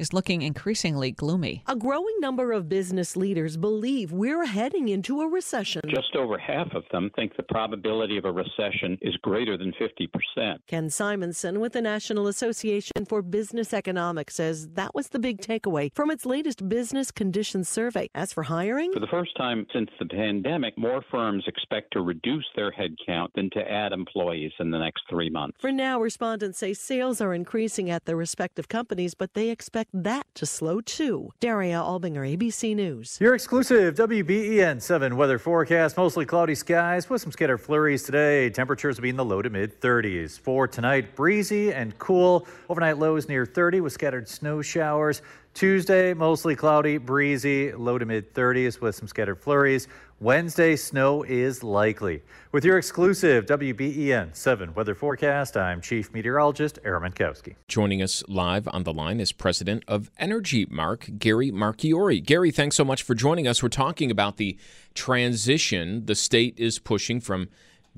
is 0.00 0.14
looking 0.14 0.40
increasingly 0.40 1.12
gloomy. 1.12 1.62
A 1.66 1.76
growing 1.76 2.16
number 2.20 2.52
of 2.52 2.68
business 2.70 3.16
leaders 3.16 3.58
believe 3.58 4.12
we're 4.12 4.46
heading 4.46 4.88
into 4.88 5.20
a 5.20 5.28
recession. 5.28 5.82
Just 5.88 6.16
over 6.16 6.38
half 6.38 6.72
of 6.74 6.84
them 6.90 7.10
think 7.14 7.36
the 7.36 7.42
probability 7.42 8.16
of 8.16 8.24
a 8.24 8.32
recession 8.32 8.96
is 9.02 9.14
greater 9.18 9.58
than 9.58 9.72
50%. 9.72 10.56
Ken 10.66 10.88
Simonson 10.88 11.60
with 11.60 11.74
the 11.74 11.82
National 11.82 12.28
Association 12.28 13.04
for 13.06 13.20
Business 13.20 13.74
Economics 13.74 14.36
says 14.36 14.68
that 14.68 14.94
was 14.94 15.08
the 15.08 15.18
big 15.18 15.42
takeaway 15.42 15.90
from 15.94 16.10
its 16.10 16.24
latest 16.24 16.66
business 16.66 17.10
conditions 17.10 17.68
survey. 17.68 18.08
As 18.14 18.32
for 18.32 18.44
hiring, 18.44 18.92
For 18.94 19.00
the 19.00 19.06
first 19.06 19.36
time 19.36 19.66
since 19.72 19.90
the 19.98 20.06
pandemic, 20.06 20.78
more 20.78 21.02
firms 21.10 21.44
expect 21.46 21.92
to 21.92 22.00
reduce 22.00 22.46
their 22.56 22.72
headcount 22.72 23.28
than 23.34 23.50
to 23.50 23.70
add 23.70 23.92
employees 23.92 24.52
in 24.58 24.70
the 24.70 24.78
next 24.78 25.02
three 25.10 25.28
months. 25.28 25.58
for 25.60 25.70
now, 25.70 26.00
respondents 26.00 26.58
say 26.58 26.72
sales 26.72 27.20
are 27.20 27.34
increasing 27.34 27.90
at 27.90 28.06
their 28.06 28.16
respective 28.16 28.68
companies, 28.68 29.12
but 29.12 29.34
they 29.34 29.50
expect 29.50 29.89
that 29.92 30.26
to 30.34 30.46
slow 30.46 30.80
too. 30.80 31.30
Daria 31.40 31.78
Albinger, 31.78 32.36
ABC 32.36 32.74
News. 32.74 33.18
Your 33.20 33.34
exclusive 33.34 33.94
WBEN 33.94 34.80
7 34.80 35.16
weather 35.16 35.38
forecast 35.38 35.96
mostly 35.96 36.24
cloudy 36.24 36.54
skies 36.54 37.08
with 37.08 37.22
some 37.22 37.32
scattered 37.32 37.58
flurries 37.58 38.02
today. 38.02 38.50
Temperatures 38.50 38.96
will 38.96 39.02
be 39.02 39.10
in 39.10 39.16
the 39.16 39.24
low 39.24 39.42
to 39.42 39.50
mid 39.50 39.80
30s. 39.80 40.38
For 40.38 40.68
tonight, 40.68 41.14
breezy 41.14 41.72
and 41.72 41.98
cool. 41.98 42.46
Overnight 42.68 42.98
lows 42.98 43.28
near 43.28 43.46
30 43.46 43.80
with 43.80 43.92
scattered 43.92 44.28
snow 44.28 44.62
showers. 44.62 45.22
Tuesday, 45.52 46.14
mostly 46.14 46.54
cloudy, 46.54 46.96
breezy, 46.96 47.72
low 47.72 47.98
to 47.98 48.06
mid 48.06 48.32
30s 48.34 48.80
with 48.80 48.94
some 48.94 49.08
scattered 49.08 49.40
flurries. 49.40 49.88
Wednesday, 50.22 50.76
snow 50.76 51.22
is 51.22 51.64
likely. 51.64 52.22
With 52.52 52.62
your 52.62 52.76
exclusive 52.76 53.46
WBEN 53.46 54.36
7 54.36 54.74
weather 54.74 54.94
forecast, 54.94 55.56
I'm 55.56 55.80
Chief 55.80 56.12
Meteorologist 56.12 56.78
Aaron 56.84 57.10
Mentkowski. 57.10 57.54
Joining 57.68 58.02
us 58.02 58.22
live 58.28 58.68
on 58.70 58.82
the 58.84 58.92
line 58.92 59.18
is 59.18 59.32
President 59.32 59.82
of 59.88 60.10
EnergyMark, 60.20 61.18
Gary 61.18 61.50
Marchiori. 61.50 62.22
Gary, 62.22 62.50
thanks 62.50 62.76
so 62.76 62.84
much 62.84 63.02
for 63.02 63.14
joining 63.14 63.48
us. 63.48 63.62
We're 63.62 63.70
talking 63.70 64.10
about 64.10 64.36
the 64.36 64.58
transition 64.92 66.04
the 66.04 66.14
state 66.14 66.52
is 66.58 66.78
pushing 66.78 67.22
from 67.22 67.48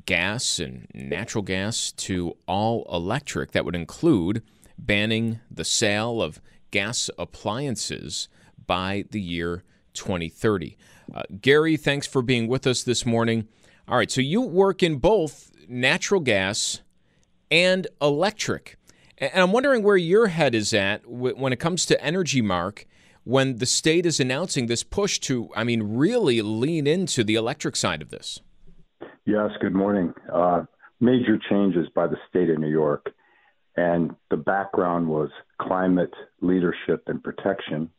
gas 0.07 0.61
and 0.61 0.87
natural 0.95 1.43
gas 1.43 1.91
to 1.91 2.37
all 2.47 2.87
electric. 2.89 3.51
That 3.51 3.65
would 3.65 3.75
include 3.75 4.45
banning 4.79 5.41
the 5.51 5.65
sale 5.65 6.23
of 6.23 6.41
gas 6.71 7.11
appliances 7.19 8.29
by 8.65 9.07
the 9.11 9.21
year 9.21 9.65
2030. 9.95 10.77
Uh, 11.15 11.23
Gary, 11.41 11.77
thanks 11.77 12.07
for 12.07 12.23
being 12.23 12.49
with 12.49 12.67
us 12.67 12.83
this 12.83 13.05
morning. 13.05 13.49
All 13.89 13.97
right, 13.97 14.11
so 14.11 14.21
you 14.21 14.41
work 14.41 14.83
in 14.83 14.97
both 14.97 15.51
natural 15.69 16.21
gas 16.21 16.81
and 17.51 17.87
electric. 18.01 18.77
And 19.19 19.43
I'm 19.43 19.53
wondering 19.53 19.83
where 19.83 19.97
your 19.97 20.29
head 20.29 20.55
is 20.55 20.73
at 20.73 21.07
when 21.07 21.53
it 21.53 21.61
comes 21.61 21.87
to 21.87 21.99
EnergyMark 21.99 22.85
when 23.25 23.59
the 23.59 23.67
state 23.67 24.07
is 24.07 24.19
announcing 24.19 24.67
this 24.67 24.83
push 24.83 25.19
to, 25.21 25.49
I 25.55 25.65
mean, 25.65 25.83
really 25.97 26.43
lean 26.43 26.87
into 26.87 27.23
the 27.23 27.37
electric 27.37 27.77
side 27.77 28.03
of 28.03 28.11
this. 28.11 28.41
Yes, 29.25 29.51
good 29.61 29.75
morning. 29.75 30.13
Uh, 30.33 30.65
major 31.01 31.39
changes 31.49 31.87
by 31.95 32.09
the 32.09 32.17
state 32.29 32.51
of 32.51 32.59
New 32.59 32.71
York. 32.71 33.13
And 33.77 34.15
the 34.31 34.37
background 34.37 35.09
was 35.09 35.31
climate 35.61 36.13
leadership 36.41 37.05
and 37.07 37.23
protection 37.23 37.91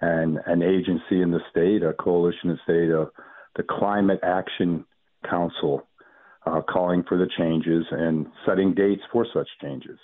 and 0.00 0.38
an 0.46 0.62
agency 0.62 1.22
in 1.22 1.30
the 1.30 1.40
state, 1.50 1.82
a 1.82 1.92
coalition 1.92 2.50
in 2.50 2.56
the 2.56 2.62
state, 2.64 2.92
uh, 2.92 3.06
the 3.56 3.62
Climate 3.62 4.20
Action 4.22 4.84
Council, 5.28 5.86
uh, 6.46 6.62
calling 6.62 7.04
for 7.08 7.18
the 7.18 7.28
changes 7.36 7.84
and 7.90 8.26
setting 8.46 8.74
dates 8.74 9.02
for 9.12 9.26
such 9.32 9.48
changes. 9.60 9.98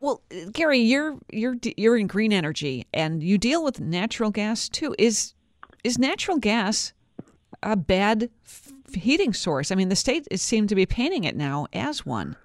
Well, 0.00 0.22
Gary, 0.52 0.80
you're 0.80 1.18
you're 1.30 1.56
you're 1.76 1.96
in 1.96 2.06
green 2.06 2.32
energy 2.32 2.86
and 2.92 3.22
you 3.22 3.38
deal 3.38 3.64
with 3.64 3.80
natural 3.80 4.30
gas 4.30 4.68
too. 4.68 4.94
Is 4.98 5.34
is 5.82 5.98
natural 5.98 6.38
gas 6.38 6.92
a 7.62 7.76
bad 7.76 8.30
f- 8.44 8.72
heating 8.94 9.32
source? 9.32 9.70
I 9.70 9.74
mean, 9.74 9.88
the 9.88 9.96
state 9.96 10.28
is 10.30 10.42
seemed 10.42 10.68
to 10.70 10.74
be 10.74 10.84
painting 10.84 11.24
it 11.24 11.36
now 11.36 11.66
as 11.72 12.04
one. 12.04 12.36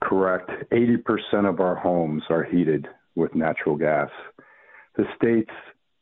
Correct. 0.00 0.50
80% 0.70 1.48
of 1.48 1.58
our 1.58 1.74
homes 1.74 2.22
are 2.30 2.44
heated 2.44 2.86
with 3.16 3.34
natural 3.34 3.76
gas. 3.76 4.10
The 4.96 5.04
state's 5.16 5.50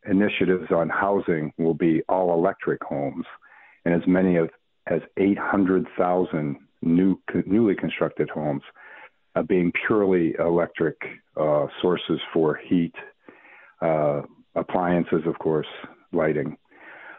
initiatives 0.09 0.71
on 0.71 0.89
housing 0.89 1.53
will 1.59 1.75
be 1.75 2.03
all 2.09 2.33
electric 2.35 2.83
homes, 2.83 3.25
and 3.85 3.95
as 3.95 4.07
many 4.07 4.37
of, 4.37 4.51
as 4.87 5.01
800,000 5.17 6.57
new, 6.83 7.21
newly 7.47 7.75
constructed 7.75 8.29
homes 8.31 8.63
uh, 9.35 9.43
being 9.43 9.73
purely 9.87 10.35
electric 10.39 10.97
uh, 11.37 11.67
sources 11.83 12.21
for 12.33 12.59
heat, 12.69 12.95
uh, 13.83 14.23
appliances, 14.55 15.23
of 15.27 15.39
course, 15.39 15.67
lighting. 16.13 16.57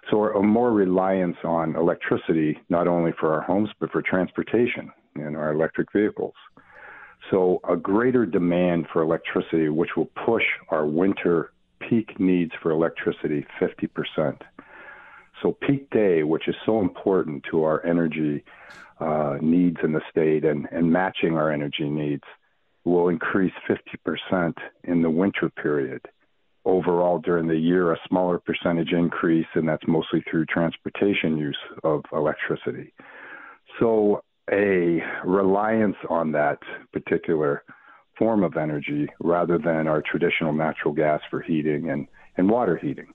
So, 0.09 0.23
a 0.23 0.41
more 0.41 0.71
reliance 0.71 1.35
on 1.43 1.75
electricity, 1.75 2.57
not 2.69 2.87
only 2.87 3.11
for 3.19 3.33
our 3.33 3.41
homes, 3.41 3.69
but 3.79 3.91
for 3.91 4.01
transportation 4.01 4.89
and 5.15 5.35
our 5.35 5.51
electric 5.51 5.91
vehicles. 5.91 6.33
So, 7.29 7.59
a 7.69 7.75
greater 7.75 8.25
demand 8.25 8.87
for 8.91 9.01
electricity, 9.01 9.69
which 9.69 9.89
will 9.97 10.09
push 10.25 10.43
our 10.69 10.85
winter 10.85 11.51
peak 11.87 12.19
needs 12.19 12.51
for 12.61 12.71
electricity 12.71 13.45
50%. 13.61 14.41
So, 15.41 15.55
peak 15.61 15.89
day, 15.91 16.23
which 16.23 16.47
is 16.47 16.55
so 16.65 16.79
important 16.79 17.45
to 17.51 17.63
our 17.63 17.85
energy 17.85 18.43
uh, 18.99 19.37
needs 19.41 19.77
in 19.83 19.93
the 19.93 20.01
state 20.09 20.43
and, 20.43 20.67
and 20.71 20.91
matching 20.91 21.35
our 21.35 21.51
energy 21.51 21.89
needs, 21.89 22.23
will 22.85 23.09
increase 23.09 23.53
50% 24.31 24.53
in 24.85 25.01
the 25.01 25.09
winter 25.09 25.49
period. 25.49 26.01
Overall, 26.65 27.19
during 27.19 27.47
the 27.47 27.57
year, 27.57 27.93
a 27.93 27.99
smaller 28.07 28.39
percentage 28.39 28.91
increase, 28.91 29.45
and 29.53 29.69
that's 29.69 29.87
mostly 29.87 30.23
through 30.29 30.45
transportation 30.45 31.37
use 31.37 31.57
of 31.83 32.03
electricity. 32.11 32.93
So, 33.79 34.21
a 34.51 35.01
reliance 35.25 35.97
on 36.09 36.31
that 36.31 36.59
particular 36.93 37.63
form 38.17 38.43
of 38.43 38.57
energy 38.57 39.07
rather 39.19 39.57
than 39.57 39.87
our 39.87 40.01
traditional 40.01 40.53
natural 40.53 40.93
gas 40.93 41.21
for 41.29 41.41
heating 41.41 41.89
and, 41.89 42.07
and 42.37 42.49
water 42.49 42.77
heating. 42.77 43.13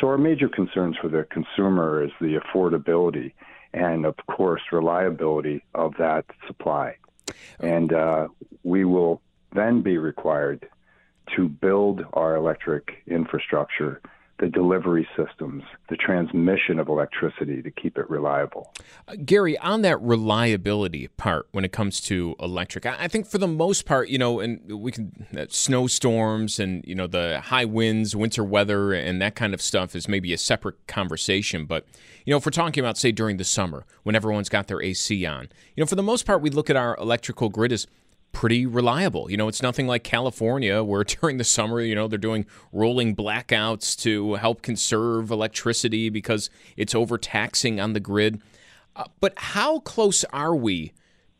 So, 0.00 0.08
our 0.08 0.18
major 0.18 0.48
concerns 0.48 0.96
for 1.00 1.08
the 1.08 1.24
consumer 1.30 2.04
is 2.04 2.10
the 2.20 2.38
affordability 2.38 3.32
and, 3.72 4.04
of 4.04 4.14
course, 4.26 4.60
reliability 4.70 5.64
of 5.74 5.94
that 5.98 6.26
supply. 6.46 6.96
And 7.60 7.92
uh, 7.92 8.28
we 8.62 8.84
will 8.84 9.22
then 9.54 9.82
be 9.82 9.98
required 9.98 10.68
to 11.34 11.48
build 11.48 12.04
our 12.12 12.36
electric 12.36 13.02
infrastructure 13.06 14.00
the 14.38 14.48
delivery 14.48 15.08
systems, 15.16 15.62
the 15.88 15.96
transmission 15.96 16.78
of 16.78 16.88
electricity 16.88 17.62
to 17.62 17.70
keep 17.70 17.96
it 17.96 18.08
reliable. 18.10 18.72
Uh, 19.08 19.14
Gary, 19.24 19.56
on 19.58 19.82
that 19.82 20.00
reliability 20.02 21.08
part 21.08 21.48
when 21.52 21.64
it 21.64 21.72
comes 21.72 22.00
to 22.02 22.36
electric, 22.38 22.84
I, 22.84 22.96
I 23.00 23.08
think 23.08 23.26
for 23.26 23.38
the 23.38 23.48
most 23.48 23.86
part, 23.86 24.08
you 24.08 24.18
know, 24.18 24.40
and 24.40 24.60
we 24.80 24.92
can, 24.92 25.26
uh, 25.36 25.46
snowstorms 25.48 26.58
and, 26.58 26.84
you 26.86 26.94
know, 26.94 27.06
the 27.06 27.40
high 27.40 27.64
winds, 27.64 28.14
winter 28.14 28.44
weather, 28.44 28.92
and 28.92 29.22
that 29.22 29.34
kind 29.34 29.54
of 29.54 29.62
stuff 29.62 29.96
is 29.96 30.06
maybe 30.06 30.32
a 30.32 30.38
separate 30.38 30.86
conversation. 30.86 31.64
But, 31.64 31.86
you 32.24 32.32
know, 32.32 32.36
if 32.36 32.44
we're 32.44 32.50
talking 32.50 32.84
about, 32.84 32.98
say, 32.98 33.12
during 33.12 33.38
the 33.38 33.44
summer 33.44 33.86
when 34.02 34.14
everyone's 34.14 34.48
got 34.48 34.66
their 34.66 34.82
AC 34.82 35.24
on, 35.24 35.48
you 35.74 35.82
know, 35.82 35.86
for 35.86 35.94
the 35.94 36.02
most 36.02 36.26
part, 36.26 36.42
we 36.42 36.50
look 36.50 36.68
at 36.68 36.76
our 36.76 36.96
electrical 36.98 37.48
grid 37.48 37.72
as 37.72 37.86
pretty 38.36 38.66
reliable. 38.66 39.30
You 39.30 39.38
know, 39.38 39.48
it's 39.48 39.62
nothing 39.62 39.86
like 39.86 40.04
California 40.04 40.84
where 40.84 41.02
during 41.22 41.38
the 41.38 41.44
summer, 41.44 41.80
you 41.80 41.94
know, 41.94 42.06
they're 42.06 42.18
doing 42.18 42.44
rolling 42.70 43.16
blackouts 43.16 43.98
to 44.02 44.34
help 44.34 44.60
conserve 44.60 45.30
electricity 45.30 46.10
because 46.10 46.50
it's 46.76 46.94
overtaxing 46.94 47.80
on 47.80 47.94
the 47.94 48.00
grid. 48.00 48.42
Uh, 48.94 49.04
but 49.20 49.32
how 49.38 49.78
close 49.78 50.22
are 50.34 50.54
we 50.54 50.92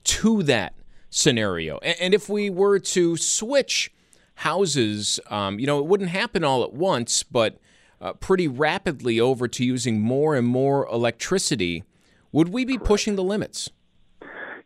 to 0.04 0.42
that 0.44 0.72
scenario? 1.10 1.76
And, 1.82 1.96
and 2.00 2.14
if 2.14 2.30
we 2.30 2.48
were 2.48 2.78
to 2.78 3.18
switch 3.18 3.92
houses, 4.36 5.20
um, 5.28 5.58
you 5.58 5.66
know, 5.66 5.78
it 5.78 5.84
wouldn't 5.84 6.08
happen 6.08 6.44
all 6.44 6.64
at 6.64 6.72
once, 6.72 7.22
but 7.22 7.60
uh, 8.00 8.14
pretty 8.14 8.48
rapidly 8.48 9.20
over 9.20 9.48
to 9.48 9.62
using 9.62 10.00
more 10.00 10.34
and 10.34 10.46
more 10.46 10.86
electricity. 10.86 11.84
Would 12.32 12.48
we 12.48 12.64
be 12.64 12.78
pushing 12.78 13.16
the 13.16 13.22
limits? 13.22 13.68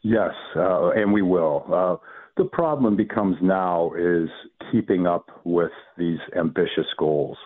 Yes, 0.03 0.33
uh, 0.55 0.91
and 0.91 1.13
we 1.13 1.23
will. 1.23 2.01
The 2.37 2.45
problem 2.45 2.97
becomes 2.97 3.37
now 3.43 3.93
is 3.99 4.29
keeping 4.73 5.07
up 5.07 5.27
with 5.45 5.73
these 5.99 6.19
ambitious 6.37 6.87
goals. 6.99 7.37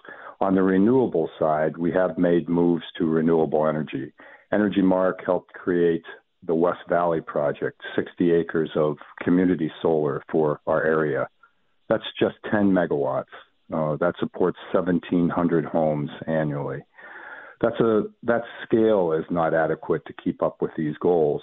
On 0.40 0.54
the 0.54 0.62
renewable 0.62 1.30
side, 1.38 1.76
we 1.76 1.90
have 1.92 2.18
made 2.18 2.48
moves 2.48 2.84
to 2.98 3.06
renewable 3.06 3.66
energy. 3.66 4.12
EnergyMark 4.52 5.24
helped 5.24 5.52
create 5.54 6.04
the 6.46 6.54
West 6.54 6.80
Valley 6.88 7.20
project, 7.20 7.80
60 7.96 8.32
acres 8.32 8.70
of 8.76 8.96
community 9.22 9.70
solar 9.80 10.22
for 10.30 10.60
our 10.66 10.82
area. 10.84 11.28
That's 11.88 12.04
just 12.20 12.36
10 12.50 12.70
megawatts. 12.70 13.24
Uh, 13.72 13.96
that 13.96 14.14
supports 14.20 14.58
1,700 14.72 15.64
homes 15.64 16.10
annually. 16.26 16.80
That's 17.60 17.80
a 17.80 18.02
that 18.24 18.42
scale 18.64 19.12
is 19.12 19.24
not 19.30 19.54
adequate 19.54 20.04
to 20.06 20.12
keep 20.22 20.42
up 20.42 20.60
with 20.60 20.72
these 20.76 20.96
goals. 21.00 21.40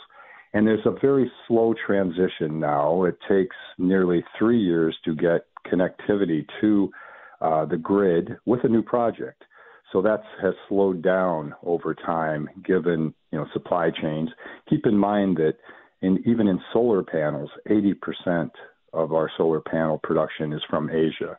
And 0.54 0.68
there's 0.68 0.86
a 0.86 1.00
very 1.02 1.32
slow 1.48 1.74
transition 1.86 2.60
now. 2.60 3.06
It 3.06 3.18
takes 3.28 3.56
nearly 3.78 4.24
three 4.38 4.60
years 4.60 4.96
to 5.06 5.16
get 5.16 5.46
connectivity 5.72 6.46
to 6.60 6.92
uh, 7.40 7.66
the 7.66 7.78
grid 7.78 8.38
with 8.46 8.64
a 8.64 8.68
new 8.68 8.82
project. 8.82 9.44
So 9.92 10.02
that 10.02 10.24
has 10.42 10.54
slowed 10.70 11.02
down 11.02 11.54
over 11.64 11.94
time, 11.94 12.50
given 12.66 13.14
you 13.32 13.40
know 13.40 13.46
supply 13.54 13.90
chains. 13.92 14.30
Keep 14.70 14.86
in 14.86 14.98
mind 14.98 15.38
that 15.38 15.56
in, 16.02 16.24
even 16.26 16.48
in 16.48 16.60
solar 16.72 17.04
panels, 17.04 17.50
80% 17.70 18.52
of 18.94 19.14
our 19.14 19.30
solar 19.38 19.60
panel 19.60 20.00
production 20.02 20.54
is 20.54 20.62
from 20.70 20.90
Asia. 20.90 21.38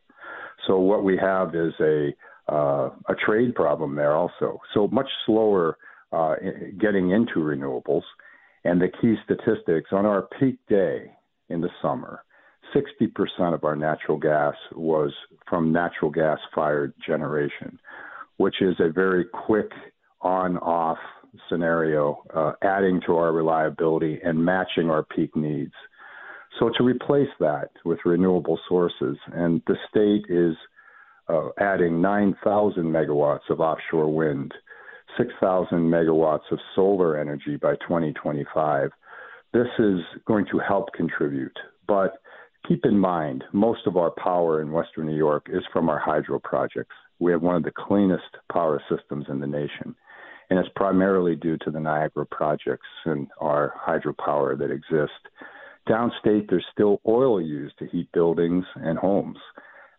So 0.67 0.79
what 0.79 1.03
we 1.05 1.17
have 1.17 1.55
is 1.55 1.73
a 1.81 2.15
uh, 2.49 2.91
a 3.09 3.15
trade 3.25 3.55
problem 3.55 3.95
there 3.95 4.15
also. 4.15 4.61
So 4.75 4.89
much 4.89 5.09
slower 5.25 5.79
uh, 6.13 6.35
getting 6.79 7.11
into 7.11 7.37
renewables. 7.37 8.03
And 8.65 8.81
the 8.81 8.89
key 9.01 9.17
statistics 9.25 9.91
on 9.93 10.07
our 10.07 10.29
peak 10.39 10.57
day 10.69 11.11
in 11.49 11.61
the 11.61 11.71
summer, 11.81 12.25
60% 12.75 13.55
of 13.55 13.65
our 13.65 13.77
natural 13.77 14.19
gas 14.19 14.55
was 14.73 15.13
from 15.49 15.73
natural 15.73 16.11
gas 16.11 16.39
fired 16.55 16.95
generation, 17.05 17.79
which 18.37 18.63
is 18.63 18.77
a 18.79 18.91
very 18.91 19.25
quick 19.25 19.71
on 20.21 20.57
off 20.59 20.99
scenario, 21.49 22.23
uh, 22.35 22.53
adding 22.63 23.01
to 23.07 23.17
our 23.17 23.33
reliability 23.33 24.21
and 24.23 24.45
matching 24.45 24.91
our 24.91 25.03
peak 25.03 25.35
needs. 25.35 25.73
So, 26.61 26.71
to 26.77 26.85
replace 26.85 27.31
that 27.41 27.71
with 27.85 27.99
renewable 28.05 28.61
sources, 28.69 29.17
and 29.33 29.63
the 29.67 29.77
state 29.89 30.27
is 30.29 30.55
uh, 31.29 31.49
adding 31.59 32.01
9,000 32.01 32.85
megawatts 32.85 33.49
of 33.49 33.61
offshore 33.61 34.13
wind, 34.13 34.53
6,000 35.19 35.79
megawatts 35.79 36.51
of 36.51 36.59
solar 36.75 37.19
energy 37.19 37.57
by 37.57 37.75
2025. 37.77 38.91
This 39.53 39.67
is 39.79 40.01
going 40.27 40.47
to 40.51 40.59
help 40.59 40.93
contribute, 40.95 41.57
but 41.87 42.23
keep 42.67 42.85
in 42.85 42.99
mind, 42.99 43.45
most 43.53 43.87
of 43.87 43.97
our 43.97 44.11
power 44.13 44.63
in 44.63 44.73
Western 44.73 45.07
New 45.07 45.17
York 45.17 45.47
is 45.53 45.63
from 45.73 45.89
our 45.89 45.99
hydro 45.99 46.39
projects. 46.39 46.95
We 47.19 47.33
have 47.33 47.43
one 47.43 47.57
of 47.57 47.63
the 47.63 47.73
cleanest 47.77 48.37
power 48.51 48.83
systems 48.89 49.27
in 49.29 49.41
the 49.41 49.47
nation, 49.47 49.95
and 50.49 50.59
it's 50.59 50.69
primarily 50.75 51.37
due 51.37 51.59
to 51.59 51.71
the 51.71 51.81
Niagara 51.81 52.27
projects 52.27 52.89
and 53.05 53.29
our 53.41 53.75
hydropower 53.87 54.59
that 54.59 54.71
exist. 54.71 55.13
Downstate, 55.89 56.49
there's 56.49 56.65
still 56.73 57.01
oil 57.07 57.41
used 57.41 57.79
to 57.79 57.87
heat 57.87 58.09
buildings 58.13 58.65
and 58.77 58.99
homes. 58.99 59.39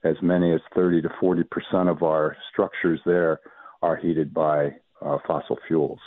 As 0.04 0.16
many 0.22 0.54
as 0.54 0.62
30 0.76 1.04
to 1.04 1.10
40 1.20 1.44
percent 1.44 1.90
of 1.90 2.04
our 2.04 2.36
structures 2.52 3.00
there 3.06 3.40
are 3.82 3.98
heated 3.98 4.34
by 4.34 4.74
uh, 5.04 5.18
fossil 5.28 5.58
fuels. 5.68 6.00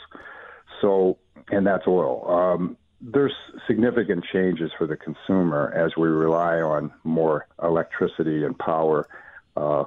So, 0.80 1.18
and 1.48 1.66
that's 1.66 1.86
oil. 1.86 2.28
Um, 2.28 2.76
there's 3.00 3.34
significant 3.66 4.24
changes 4.32 4.70
for 4.76 4.86
the 4.86 4.96
consumer 4.96 5.72
as 5.74 5.96
we 5.96 6.08
rely 6.08 6.56
on 6.60 6.92
more 7.04 7.46
electricity 7.62 8.44
and 8.44 8.58
power, 8.58 9.06
uh, 9.56 9.84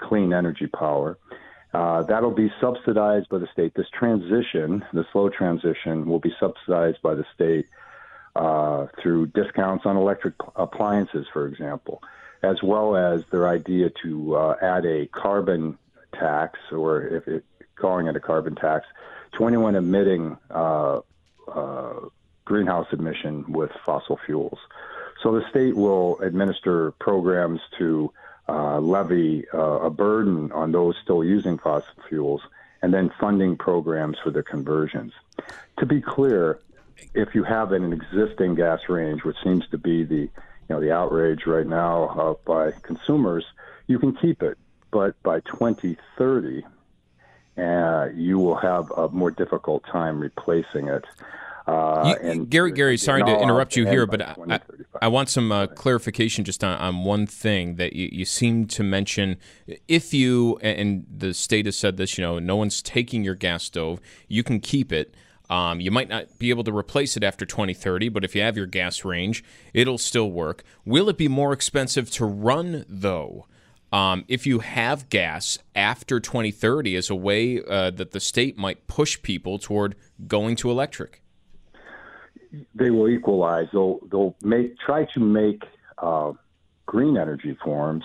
clean 0.00 0.32
energy 0.32 0.66
power. 0.66 1.18
Uh, 1.72 2.02
that'll 2.02 2.34
be 2.34 2.50
subsidized 2.60 3.28
by 3.28 3.38
the 3.38 3.46
state. 3.52 3.72
This 3.74 3.86
transition, 3.90 4.84
the 4.92 5.04
slow 5.12 5.28
transition, 5.28 6.06
will 6.06 6.18
be 6.18 6.34
subsidized 6.40 7.00
by 7.02 7.14
the 7.14 7.24
state 7.34 7.66
uh, 8.34 8.86
through 9.00 9.26
discounts 9.26 9.86
on 9.86 9.96
electric 9.96 10.34
appliances, 10.56 11.26
for 11.32 11.46
example, 11.46 12.02
as 12.42 12.62
well 12.62 12.96
as 12.96 13.22
their 13.30 13.48
idea 13.48 13.90
to 14.02 14.34
uh, 14.34 14.56
add 14.60 14.84
a 14.84 15.06
carbon 15.06 15.78
tax, 16.14 16.58
or 16.72 17.02
if 17.02 17.28
it, 17.28 17.44
calling 17.80 18.06
it 18.06 18.16
a 18.16 18.20
carbon 18.20 18.54
tax, 18.54 18.86
to 19.36 19.46
anyone 19.46 19.74
emitting 19.74 20.36
uh, 20.50 21.00
uh, 21.52 21.94
greenhouse 22.44 22.86
emission 22.92 23.44
with 23.50 23.70
fossil 23.84 24.18
fuels. 24.26 24.58
So 25.22 25.32
the 25.32 25.48
state 25.50 25.76
will 25.76 26.18
administer 26.20 26.92
programs 26.92 27.60
to 27.78 28.12
uh, 28.48 28.80
levy 28.80 29.44
uh, 29.52 29.58
a 29.58 29.90
burden 29.90 30.50
on 30.52 30.72
those 30.72 30.96
still 31.02 31.22
using 31.22 31.58
fossil 31.58 31.94
fuels 32.08 32.42
and 32.82 32.92
then 32.92 33.12
funding 33.20 33.56
programs 33.56 34.18
for 34.22 34.30
their 34.30 34.42
conversions. 34.42 35.12
To 35.78 35.86
be 35.86 36.00
clear, 36.00 36.58
if 37.14 37.34
you 37.34 37.44
have 37.44 37.72
an 37.72 37.92
existing 37.92 38.54
gas 38.54 38.80
range, 38.88 39.24
which 39.24 39.36
seems 39.44 39.68
to 39.68 39.78
be 39.78 40.04
the 40.04 40.28
you 40.70 40.76
know 40.76 40.80
the 40.80 40.92
outrage 40.92 41.46
right 41.46 41.66
now 41.66 42.04
uh, 42.08 42.34
by 42.44 42.72
consumers, 42.82 43.44
you 43.86 43.98
can 43.98 44.14
keep 44.14 44.42
it, 44.42 44.56
but 44.90 45.20
by 45.22 45.40
2030, 45.40 46.64
uh, 47.56 48.08
you 48.14 48.38
will 48.38 48.56
have 48.56 48.90
a 48.92 49.08
more 49.08 49.30
difficult 49.30 49.84
time 49.84 50.20
replacing 50.20 50.88
it. 50.88 51.04
Uh, 51.66 52.16
you, 52.20 52.28
and 52.28 52.50
Gary, 52.50 52.72
Gary, 52.72 52.96
sorry 52.96 53.22
to 53.22 53.40
interrupt 53.40 53.76
you 53.76 53.86
here, 53.86 54.06
but 54.06 54.22
I, 54.22 54.60
I, 55.00 55.08
want 55.08 55.28
some 55.28 55.52
uh, 55.52 55.68
clarification 55.68 56.44
just 56.44 56.64
on, 56.64 56.76
on 56.78 57.04
one 57.04 57.26
thing 57.26 57.76
that 57.76 57.92
you, 57.92 58.08
you 58.10 58.24
seem 58.24 58.66
to 58.68 58.82
mention. 58.82 59.36
If 59.86 60.12
you 60.12 60.58
and 60.62 61.06
the 61.08 61.32
state 61.32 61.66
has 61.66 61.76
said 61.76 61.96
this, 61.96 62.18
you 62.18 62.22
know, 62.22 62.38
no 62.40 62.56
one's 62.56 62.82
taking 62.82 63.22
your 63.22 63.36
gas 63.36 63.64
stove, 63.64 64.00
you 64.26 64.42
can 64.42 64.58
keep 64.58 64.90
it. 64.90 65.14
Um, 65.48 65.80
you 65.80 65.90
might 65.90 66.08
not 66.08 66.38
be 66.38 66.50
able 66.50 66.64
to 66.64 66.76
replace 66.76 67.16
it 67.16 67.22
after 67.22 67.44
2030, 67.44 68.08
but 68.08 68.24
if 68.24 68.34
you 68.34 68.42
have 68.42 68.56
your 68.56 68.66
gas 68.66 69.04
range, 69.04 69.44
it'll 69.74 69.98
still 69.98 70.30
work. 70.30 70.64
Will 70.84 71.08
it 71.08 71.18
be 71.18 71.28
more 71.28 71.52
expensive 71.52 72.10
to 72.12 72.24
run, 72.24 72.84
though, 72.88 73.46
um, 73.92 74.24
if 74.28 74.46
you 74.46 74.60
have 74.60 75.08
gas 75.08 75.58
after 75.74 76.20
2030 76.20 76.96
as 76.96 77.10
a 77.10 77.14
way 77.14 77.62
uh, 77.62 77.90
that 77.90 78.12
the 78.12 78.20
state 78.20 78.56
might 78.56 78.86
push 78.86 79.20
people 79.22 79.58
toward 79.58 79.96
going 80.26 80.56
to 80.56 80.70
electric? 80.70 81.22
They 82.74 82.90
will 82.90 83.08
equalize. 83.08 83.66
They'll, 83.72 84.00
they'll 84.10 84.36
make, 84.42 84.78
try 84.78 85.06
to 85.14 85.20
make 85.20 85.62
uh, 85.98 86.32
green 86.86 87.16
energy 87.16 87.56
forms 87.64 88.04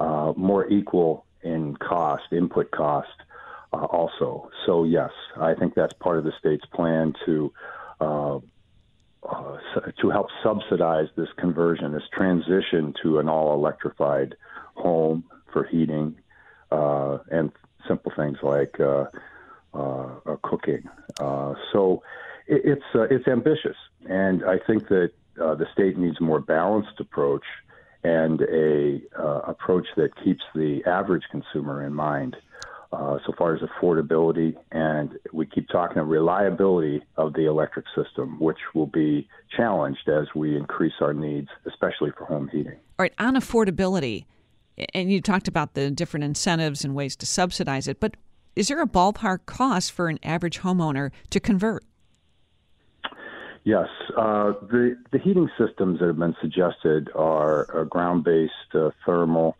uh, 0.00 0.32
more 0.36 0.68
equal 0.68 1.26
in 1.42 1.76
cost, 1.76 2.24
input 2.32 2.70
cost 2.70 3.08
uh, 3.72 3.84
also. 3.84 4.50
So 4.66 4.84
yes, 4.84 5.10
I 5.36 5.54
think 5.54 5.74
that's 5.74 5.92
part 5.94 6.18
of 6.18 6.24
the 6.24 6.32
state's 6.38 6.66
plan 6.66 7.14
to 7.26 7.52
uh, 8.00 8.38
uh, 9.28 9.56
to 10.00 10.10
help 10.10 10.26
subsidize 10.42 11.06
this 11.16 11.28
conversion, 11.38 11.92
this 11.92 12.02
transition 12.12 12.92
to 13.02 13.20
an 13.20 13.28
all 13.28 13.54
electrified 13.54 14.34
home 14.74 15.24
for 15.52 15.64
heating 15.64 16.16
uh, 16.70 17.18
and 17.30 17.52
simple 17.86 18.12
things 18.16 18.38
like 18.42 18.78
uh, 18.80 19.04
uh, 19.74 20.36
cooking. 20.42 20.88
so 21.18 22.02
it, 22.46 22.62
it's 22.64 23.10
it's 23.10 23.28
ambitious, 23.28 23.76
and 24.06 24.44
I 24.44 24.58
think 24.58 24.88
that 24.88 25.12
the 25.36 25.66
state 25.72 25.96
needs 25.96 26.16
a 26.20 26.22
more 26.22 26.40
balanced 26.40 27.00
approach 27.00 27.44
and 28.04 28.40
a 28.42 29.00
approach 29.46 29.86
that 29.96 30.10
keeps 30.24 30.42
the 30.54 30.82
average 30.86 31.24
consumer 31.30 31.84
in 31.84 31.94
mind 31.94 32.36
uh, 32.92 33.18
so 33.26 33.32
far 33.38 33.54
as 33.54 33.62
affordability, 33.62 34.54
and 34.70 35.18
we 35.32 35.46
keep 35.46 35.66
talking 35.68 35.96
about 35.96 36.08
reliability 36.08 37.02
of 37.16 37.32
the 37.32 37.46
electric 37.46 37.86
system, 37.96 38.38
which 38.38 38.58
will 38.74 38.86
be 38.86 39.26
challenged 39.56 40.08
as 40.08 40.26
we 40.34 40.56
increase 40.56 40.92
our 41.00 41.14
needs, 41.14 41.48
especially 41.66 42.10
for 42.18 42.26
home 42.26 42.48
heating. 42.48 42.74
All 42.98 43.04
right, 43.04 43.14
on 43.18 43.34
affordability, 43.34 44.26
and 44.94 45.12
you 45.12 45.20
talked 45.20 45.48
about 45.48 45.74
the 45.74 45.90
different 45.90 46.24
incentives 46.24 46.84
and 46.84 46.94
ways 46.94 47.16
to 47.16 47.26
subsidize 47.26 47.88
it, 47.88 48.00
but 48.00 48.16
is 48.56 48.68
there 48.68 48.82
a 48.82 48.86
ballpark 48.86 49.46
cost 49.46 49.92
for 49.92 50.08
an 50.08 50.18
average 50.22 50.60
homeowner 50.60 51.10
to 51.30 51.40
convert? 51.40 51.84
Yes, 53.64 53.88
uh, 54.16 54.52
the 54.62 54.96
the 55.12 55.18
heating 55.18 55.48
systems 55.56 56.00
that 56.00 56.06
have 56.06 56.18
been 56.18 56.34
suggested 56.40 57.10
are, 57.14 57.70
are 57.72 57.84
ground-based 57.84 58.74
uh, 58.74 58.90
thermal 59.06 59.56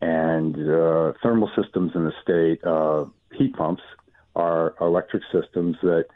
and 0.00 0.56
uh, 0.56 1.12
thermal 1.22 1.50
systems 1.54 1.92
in 1.94 2.04
the 2.04 2.12
state, 2.22 2.64
uh, 2.64 3.04
heat 3.32 3.54
pumps 3.54 3.82
are 4.34 4.74
electric 4.80 5.22
systems 5.30 5.76
that 5.82 6.06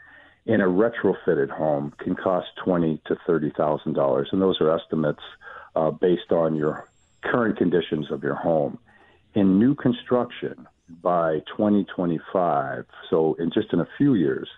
in 0.45 0.61
a 0.61 0.65
retrofitted 0.65 1.49
home 1.49 1.93
can 1.99 2.15
cost 2.15 2.47
twenty 2.63 2.99
to 3.05 3.15
thirty 3.27 3.51
thousand 3.55 3.93
dollars, 3.93 4.29
and 4.31 4.41
those 4.41 4.59
are 4.59 4.75
estimates 4.75 5.21
uh, 5.75 5.91
based 5.91 6.31
on 6.31 6.55
your 6.55 6.88
current 7.23 7.57
conditions 7.57 8.11
of 8.11 8.23
your 8.23 8.35
home. 8.35 8.79
In 9.35 9.59
new 9.59 9.75
construction, 9.75 10.67
by 11.01 11.39
2025, 11.55 12.85
so 13.09 13.35
in 13.39 13.51
just 13.51 13.71
in 13.73 13.79
a 13.79 13.87
few 13.97 14.15
years, 14.15 14.49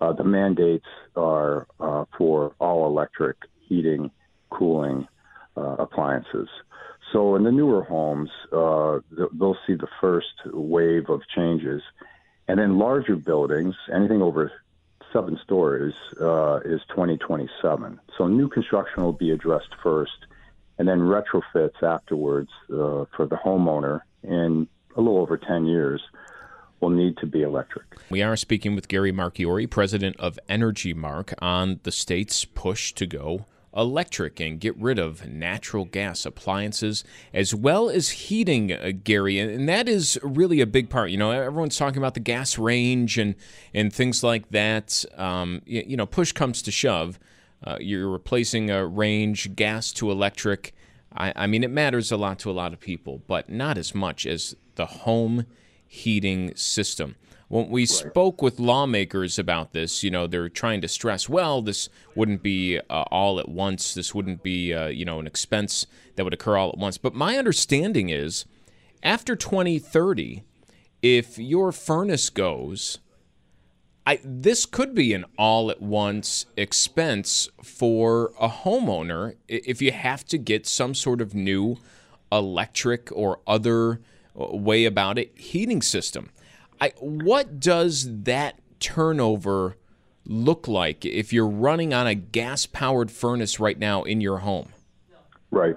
uh, 0.00 0.12
the 0.12 0.24
mandates 0.24 0.86
are 1.16 1.66
uh, 1.78 2.04
for 2.16 2.54
all 2.58 2.86
electric 2.86 3.36
heating, 3.68 4.10
cooling 4.50 5.06
uh, 5.56 5.76
appliances. 5.78 6.48
So 7.12 7.36
in 7.36 7.44
the 7.44 7.52
newer 7.52 7.82
homes, 7.82 8.30
uh, 8.52 9.00
they'll 9.38 9.56
see 9.66 9.74
the 9.74 9.88
first 10.00 10.34
wave 10.46 11.08
of 11.08 11.22
changes, 11.34 11.82
and 12.48 12.60
in 12.60 12.78
larger 12.78 13.16
buildings, 13.16 13.74
anything 13.92 14.22
over 14.22 14.52
seven 15.12 15.38
stories, 15.42 15.94
uh, 16.20 16.60
is 16.64 16.80
2027. 16.90 18.00
So 18.16 18.26
new 18.26 18.48
construction 18.48 19.02
will 19.02 19.12
be 19.12 19.30
addressed 19.30 19.74
first, 19.82 20.26
and 20.80 20.88
then 20.88 21.00
retrofits 21.00 21.82
afterwards 21.82 22.48
uh, 22.72 23.04
for 23.14 23.26
the 23.28 23.36
homeowner 23.36 24.00
in 24.22 24.66
a 24.96 25.00
little 25.02 25.18
over 25.18 25.36
10 25.36 25.66
years 25.66 26.00
will 26.80 26.88
need 26.88 27.18
to 27.18 27.26
be 27.26 27.42
electric. 27.42 27.84
We 28.08 28.22
are 28.22 28.34
speaking 28.34 28.74
with 28.74 28.88
Gary 28.88 29.12
Marchiori, 29.12 29.68
president 29.68 30.16
of 30.18 30.38
EnergyMark, 30.48 31.34
on 31.42 31.80
the 31.82 31.92
state's 31.92 32.46
push 32.46 32.94
to 32.94 33.04
go 33.04 33.44
electric 33.76 34.40
and 34.40 34.58
get 34.58 34.74
rid 34.78 34.98
of 34.98 35.28
natural 35.28 35.84
gas 35.84 36.24
appliances 36.24 37.04
as 37.34 37.54
well 37.54 37.90
as 37.90 38.08
heating, 38.08 38.72
uh, 38.72 38.92
Gary. 39.04 39.38
And 39.38 39.68
that 39.68 39.86
is 39.86 40.18
really 40.22 40.62
a 40.62 40.66
big 40.66 40.88
part. 40.88 41.10
You 41.10 41.18
know, 41.18 41.30
everyone's 41.30 41.76
talking 41.76 41.98
about 41.98 42.14
the 42.14 42.20
gas 42.20 42.56
range 42.56 43.18
and, 43.18 43.34
and 43.74 43.92
things 43.92 44.24
like 44.24 44.48
that. 44.48 45.04
Um, 45.16 45.60
you, 45.66 45.84
you, 45.88 45.96
know, 45.98 46.06
push 46.06 46.32
comes 46.32 46.62
to 46.62 46.70
shove. 46.70 47.20
Uh, 47.62 47.76
you're 47.80 48.08
replacing 48.08 48.70
a 48.70 48.86
range 48.86 49.54
gas 49.54 49.92
to 49.92 50.10
electric. 50.10 50.74
I, 51.12 51.32
I 51.36 51.46
mean, 51.46 51.64
it 51.64 51.70
matters 51.70 52.10
a 52.10 52.16
lot 52.16 52.38
to 52.40 52.50
a 52.50 52.52
lot 52.52 52.72
of 52.72 52.80
people, 52.80 53.22
but 53.26 53.48
not 53.48 53.76
as 53.76 53.94
much 53.94 54.26
as 54.26 54.56
the 54.76 54.86
home 54.86 55.46
heating 55.86 56.54
system. 56.54 57.16
When 57.48 57.68
we 57.68 57.82
right. 57.82 57.88
spoke 57.88 58.42
with 58.42 58.60
lawmakers 58.60 59.36
about 59.36 59.72
this, 59.72 60.04
you 60.04 60.10
know, 60.10 60.28
they're 60.28 60.48
trying 60.48 60.80
to 60.82 60.88
stress, 60.88 61.28
well, 61.28 61.62
this 61.62 61.88
wouldn't 62.14 62.44
be 62.44 62.78
uh, 62.78 63.04
all 63.10 63.40
at 63.40 63.48
once. 63.48 63.92
This 63.92 64.14
wouldn't 64.14 64.44
be, 64.44 64.72
uh, 64.72 64.86
you 64.86 65.04
know, 65.04 65.18
an 65.18 65.26
expense 65.26 65.86
that 66.14 66.22
would 66.22 66.32
occur 66.32 66.56
all 66.56 66.68
at 66.68 66.78
once. 66.78 66.96
But 66.96 67.12
my 67.12 67.36
understanding 67.36 68.08
is 68.08 68.44
after 69.02 69.34
2030, 69.34 70.44
if 71.02 71.38
your 71.38 71.72
furnace 71.72 72.30
goes, 72.30 73.00
I, 74.06 74.18
this 74.24 74.66
could 74.66 74.94
be 74.94 75.12
an 75.12 75.24
all 75.38 75.70
at 75.70 75.82
once 75.82 76.46
expense 76.56 77.48
for 77.62 78.32
a 78.40 78.48
homeowner 78.48 79.36
if 79.46 79.82
you 79.82 79.92
have 79.92 80.24
to 80.26 80.38
get 80.38 80.66
some 80.66 80.94
sort 80.94 81.20
of 81.20 81.34
new 81.34 81.76
electric 82.32 83.10
or 83.12 83.40
other 83.46 84.00
uh, 84.38 84.56
way 84.56 84.84
about 84.84 85.18
it, 85.18 85.36
heating 85.36 85.82
system. 85.82 86.30
I, 86.80 86.92
what 86.98 87.60
does 87.60 88.22
that 88.24 88.58
turnover 88.80 89.76
look 90.24 90.66
like 90.66 91.04
if 91.04 91.32
you're 91.32 91.46
running 91.46 91.92
on 91.92 92.06
a 92.06 92.14
gas 92.14 92.66
powered 92.66 93.10
furnace 93.10 93.60
right 93.60 93.78
now 93.78 94.02
in 94.04 94.20
your 94.20 94.38
home? 94.38 94.70
Right. 95.50 95.76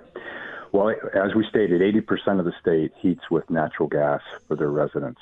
Well, 0.72 0.96
as 1.14 1.36
we 1.36 1.46
stated, 1.50 1.82
80% 1.82 2.40
of 2.40 2.46
the 2.46 2.54
state 2.60 2.92
heats 2.98 3.30
with 3.30 3.50
natural 3.50 3.88
gas 3.88 4.22
for 4.48 4.56
their 4.56 4.72
residents. 4.72 5.20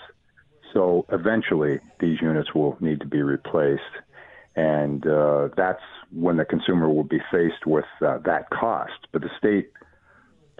So 0.74 1.06
eventually, 1.12 1.80
these 2.00 2.22
units 2.22 2.54
will 2.56 2.78
need 2.80 3.00
to 3.02 3.08
be 3.08 3.22
replaced. 3.22 3.82
And 4.56 5.06
uh, 5.08 5.50
that's 5.56 5.82
when 6.12 6.38
the 6.38 6.46
consumer 6.46 6.90
will 6.90 7.04
be 7.04 7.22
faced 7.32 7.66
with 7.66 7.86
uh, 8.06 8.20
that 8.26 8.50
cost. 8.50 9.08
But 9.12 9.22
the 9.22 9.30
state 9.38 9.72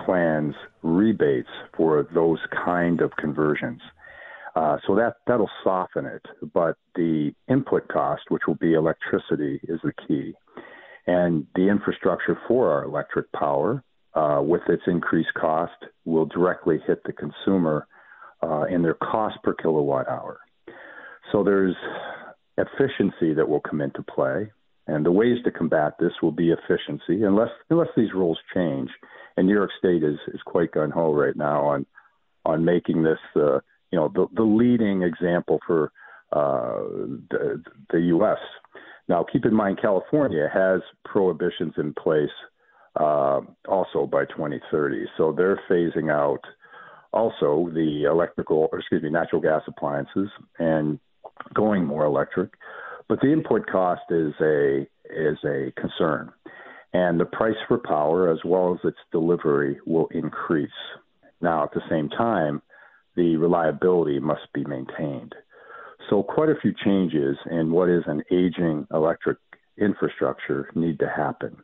plans 0.06 0.56
rebates 0.82 1.50
for 1.76 2.08
those 2.14 2.40
kind 2.66 3.02
of 3.02 3.12
conversions. 3.18 3.82
Uh, 4.56 4.78
so 4.86 4.96
that 4.96 5.16
that'll 5.28 5.50
soften 5.64 6.06
it, 6.06 6.26
but 6.54 6.76
the 6.96 7.34
input 7.48 7.88
cost, 7.88 8.24
which 8.30 8.44
will 8.48 8.56
be 8.56 8.74
electricity, 8.74 9.62
is 9.64 9.80
the 9.82 9.94
key, 10.08 10.34
and 11.08 11.48
the 11.56 11.70
infrastructure 11.70 12.38
for 12.48 12.70
our 12.70 12.84
electric 12.84 13.32
power, 13.32 13.82
uh, 14.14 14.42
with 14.44 14.62
its 14.68 14.84
increased 14.88 15.34
cost, 15.36 15.86
will 16.04 16.26
directly 16.26 16.80
hit 16.86 17.02
the 17.06 17.14
consumer 17.14 17.88
uh, 18.44 18.64
in 18.64 18.82
their 18.82 18.96
cost 18.96 19.38
per 19.44 19.54
kilowatt 19.54 20.08
hour. 20.08 20.40
So 21.32 21.44
there's 21.44 21.76
efficiency 22.58 23.34
that 23.34 23.48
will 23.48 23.62
come 23.62 23.82
into 23.82 24.04
play, 24.04 24.52
and 24.88 25.06
the 25.06 25.12
ways 25.12 25.38
to 25.46 25.52
combat 25.52 25.94
this 26.00 26.12
will 26.22 26.32
be 26.32 26.52
efficiency, 26.52 27.24
unless 27.24 27.52
unless 27.70 27.90
these 27.96 28.14
rules 28.14 28.40
change. 28.54 28.90
And 29.38 29.48
New 29.48 29.54
York 29.54 29.72
State 29.80 30.04
is 30.04 30.18
is 30.34 30.42
quite 30.46 30.72
gun 30.72 30.92
ho 30.92 31.14
right 31.14 31.36
now 31.36 31.66
on 31.66 31.86
on 32.46 32.66
making 32.66 33.04
this 33.04 33.20
uh, 33.36 33.60
you 33.92 34.00
know 34.00 34.12
the, 34.14 34.28
the 34.36 34.44
leading 34.44 35.04
example 35.04 35.60
for 35.66 35.92
uh, 36.34 36.82
the, 37.30 37.64
the 37.92 38.00
U.S. 38.02 38.40
Now, 39.08 39.26
keep 39.30 39.46
in 39.46 39.54
mind, 39.54 39.80
California 39.82 40.50
has 40.54 40.82
prohibitions 41.04 41.74
in 41.78 41.94
place 41.94 42.30
uh, 42.98 43.42
also 43.68 44.06
by 44.06 44.26
2030, 44.26 45.06
so 45.18 45.34
they're 45.36 45.60
phasing 45.70 46.10
out 46.10 46.40
also 47.14 47.70
the 47.74 48.04
electrical, 48.04 48.70
or 48.72 48.80
excuse 48.80 49.04
me, 49.04 49.10
natural 49.10 49.42
gas 49.42 49.62
appliances 49.68 50.30
and 50.60 51.00
going 51.54 51.86
more 51.86 52.06
electric. 52.06 52.52
But 53.10 53.20
the 53.22 53.32
input 53.32 53.68
cost 53.68 54.02
is 54.10 54.34
a 54.42 54.88
is 55.10 55.38
a 55.44 55.74
concern, 55.80 56.32
and 56.94 57.20
the 57.20 57.26
price 57.26 57.58
for 57.68 57.78
power 57.78 58.32
as 58.32 58.40
well 58.46 58.74
as 58.74 58.80
its 58.88 58.98
delivery 59.12 59.80
will 59.86 60.08
increase. 60.12 60.70
Now, 61.42 61.64
at 61.64 61.74
the 61.74 61.82
same 61.90 62.08
time, 62.10 62.62
the 63.16 63.36
reliability 63.36 64.20
must 64.20 64.54
be 64.54 64.64
maintained. 64.64 65.36
So, 66.10 66.24
quite 66.24 66.50
a 66.50 66.60
few 66.62 66.74
changes 66.86 67.38
in 67.50 67.72
what 67.72 67.90
is 67.90 68.04
an 68.08 68.24
aging 68.32 68.88
electric 68.94 69.38
infrastructure 69.78 70.70
need 70.76 71.00
to 71.00 71.10
happen. 71.10 71.58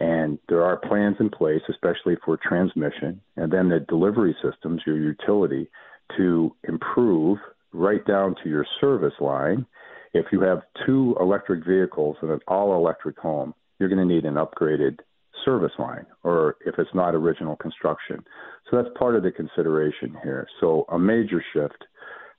And 0.00 0.38
there 0.48 0.64
are 0.64 0.76
plans 0.76 1.16
in 1.20 1.30
place, 1.30 1.62
especially 1.68 2.16
for 2.24 2.36
transmission 2.36 3.20
and 3.36 3.52
then 3.52 3.68
the 3.68 3.80
delivery 3.80 4.36
systems, 4.42 4.82
your 4.86 4.96
utility, 4.96 5.68
to 6.16 6.54
improve 6.68 7.38
right 7.72 8.04
down 8.06 8.34
to 8.42 8.48
your 8.48 8.66
service 8.80 9.14
line. 9.20 9.66
If 10.12 10.26
you 10.32 10.40
have 10.42 10.62
two 10.86 11.16
electric 11.20 11.64
vehicles 11.64 12.16
in 12.22 12.30
an 12.30 12.40
all 12.48 12.74
electric 12.76 13.18
home, 13.18 13.54
you're 13.78 13.88
going 13.88 14.06
to 14.06 14.14
need 14.14 14.24
an 14.24 14.34
upgraded 14.34 14.98
service 15.44 15.72
line 15.78 16.06
or 16.22 16.56
if 16.64 16.78
it's 16.78 16.94
not 16.94 17.14
original 17.14 17.56
construction. 17.56 18.24
So 18.70 18.76
that's 18.76 18.88
part 18.96 19.16
of 19.16 19.22
the 19.22 19.30
consideration 19.30 20.16
here. 20.22 20.46
So 20.60 20.86
a 20.90 20.98
major 20.98 21.44
shift 21.52 21.84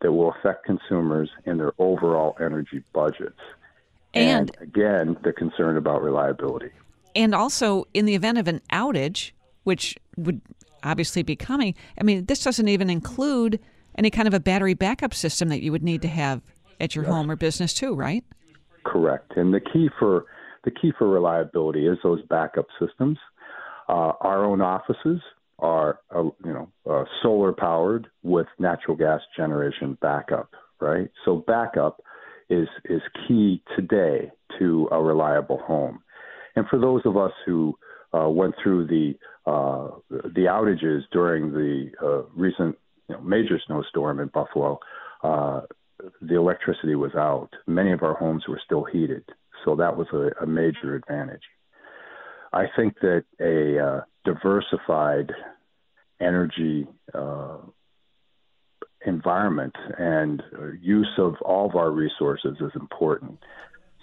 that 0.02 0.12
will 0.12 0.34
affect 0.40 0.66
consumers 0.66 1.30
in 1.46 1.58
their 1.58 1.74
overall 1.78 2.36
energy 2.40 2.84
budgets. 2.94 3.40
And, 4.14 4.52
and 4.58 4.70
again, 4.70 5.18
the 5.24 5.34
concern 5.34 5.78
about 5.78 6.02
reliability. 6.02 6.72
And 7.16 7.34
also, 7.34 7.86
in 7.94 8.06
the 8.06 8.16
event 8.16 8.38
of 8.38 8.48
an 8.48 8.62
outage, 8.72 9.32
which 9.64 9.98
would 10.18 10.42
obviously 10.84 11.24
be 11.24 11.36
coming, 11.36 11.74
I 12.00 12.04
mean, 12.04 12.26
this 12.26 12.44
doesn't 12.44 12.68
even 12.68 12.90
include 12.90 13.60
any 13.98 14.10
kind 14.10 14.28
of 14.28 14.34
a 14.34 14.40
battery 14.40 14.74
backup 14.74 15.14
system 15.14 15.50
that 15.50 15.64
you 15.64 15.72
would 15.72 15.84
need 15.84 16.02
to 16.02 16.08
have 16.10 16.42
at 16.80 16.96
your 16.96 17.06
yes. 17.06 17.14
home 17.14 17.32
or 17.32 17.36
business, 17.36 17.74
too, 17.74 17.96
right? 17.96 18.24
Correct. 18.86 19.34
And 19.38 19.54
the 19.54 19.62
key 19.62 19.90
for 19.98 20.26
the 20.66 20.72
key 20.72 20.92
for 20.98 21.08
reliability 21.08 21.88
is 21.88 21.98
those 22.04 22.22
backup 22.24 22.66
systems. 22.80 23.18
Uh, 23.88 24.14
our 24.20 24.44
own 24.44 24.62
offices 24.62 25.22
are, 25.60 26.00
uh, 26.14 26.24
you 26.24 26.54
know, 26.54 26.72
uh, 26.90 27.06
solar 27.22 27.54
powered 27.54 28.08
with 28.24 28.48
natural 28.60 28.98
gas 28.98 29.22
generation 29.38 29.98
backup, 30.02 30.50
right? 30.82 31.10
So 31.24 31.44
backup 31.48 32.02
is 32.50 32.68
is 32.86 33.02
key 33.28 33.64
today 33.76 34.32
to 34.60 34.88
a 34.92 35.02
reliable 35.02 35.60
home. 35.60 36.02
And 36.56 36.66
for 36.68 36.80
those 36.80 37.02
of 37.06 37.18
us 37.18 37.32
who 37.46 37.78
uh, 38.14 38.30
went 38.30 38.56
through 38.62 38.88
the 38.88 39.14
uh, 39.46 39.92
the 40.10 40.48
outages 40.50 41.02
during 41.12 41.52
the 41.52 41.92
uh, 42.02 42.24
recent 42.36 42.76
you 43.08 43.16
know, 43.16 43.22
major 43.22 43.60
snowstorm 43.68 44.20
in 44.20 44.28
Buffalo, 44.30 44.80
uh, 45.24 45.62
the 46.22 46.36
electricity 46.36 46.96
was 46.96 47.14
out. 47.16 47.50
Many 47.68 47.92
of 47.92 48.02
our 48.02 48.16
homes 48.16 48.44
were 48.48 48.60
still 48.66 48.86
heated, 48.86 49.24
so 49.64 49.76
that 49.76 49.96
was 49.96 50.08
a, 50.14 50.44
a 50.44 50.48
major 50.48 50.96
advantage. 50.96 51.44
I 52.54 52.66
think 52.76 52.96
that 53.02 53.26
a 53.40 53.80
uh, 53.80 54.02
diversified 54.24 55.32
energy 56.20 56.88
uh, 57.14 57.58
environment 59.06 59.76
and 59.98 60.42
use 60.82 61.12
of 61.18 61.36
all 61.42 61.70
of 61.70 61.76
our 61.76 61.92
resources 61.92 62.58
is 62.60 62.72
important. 62.76 63.40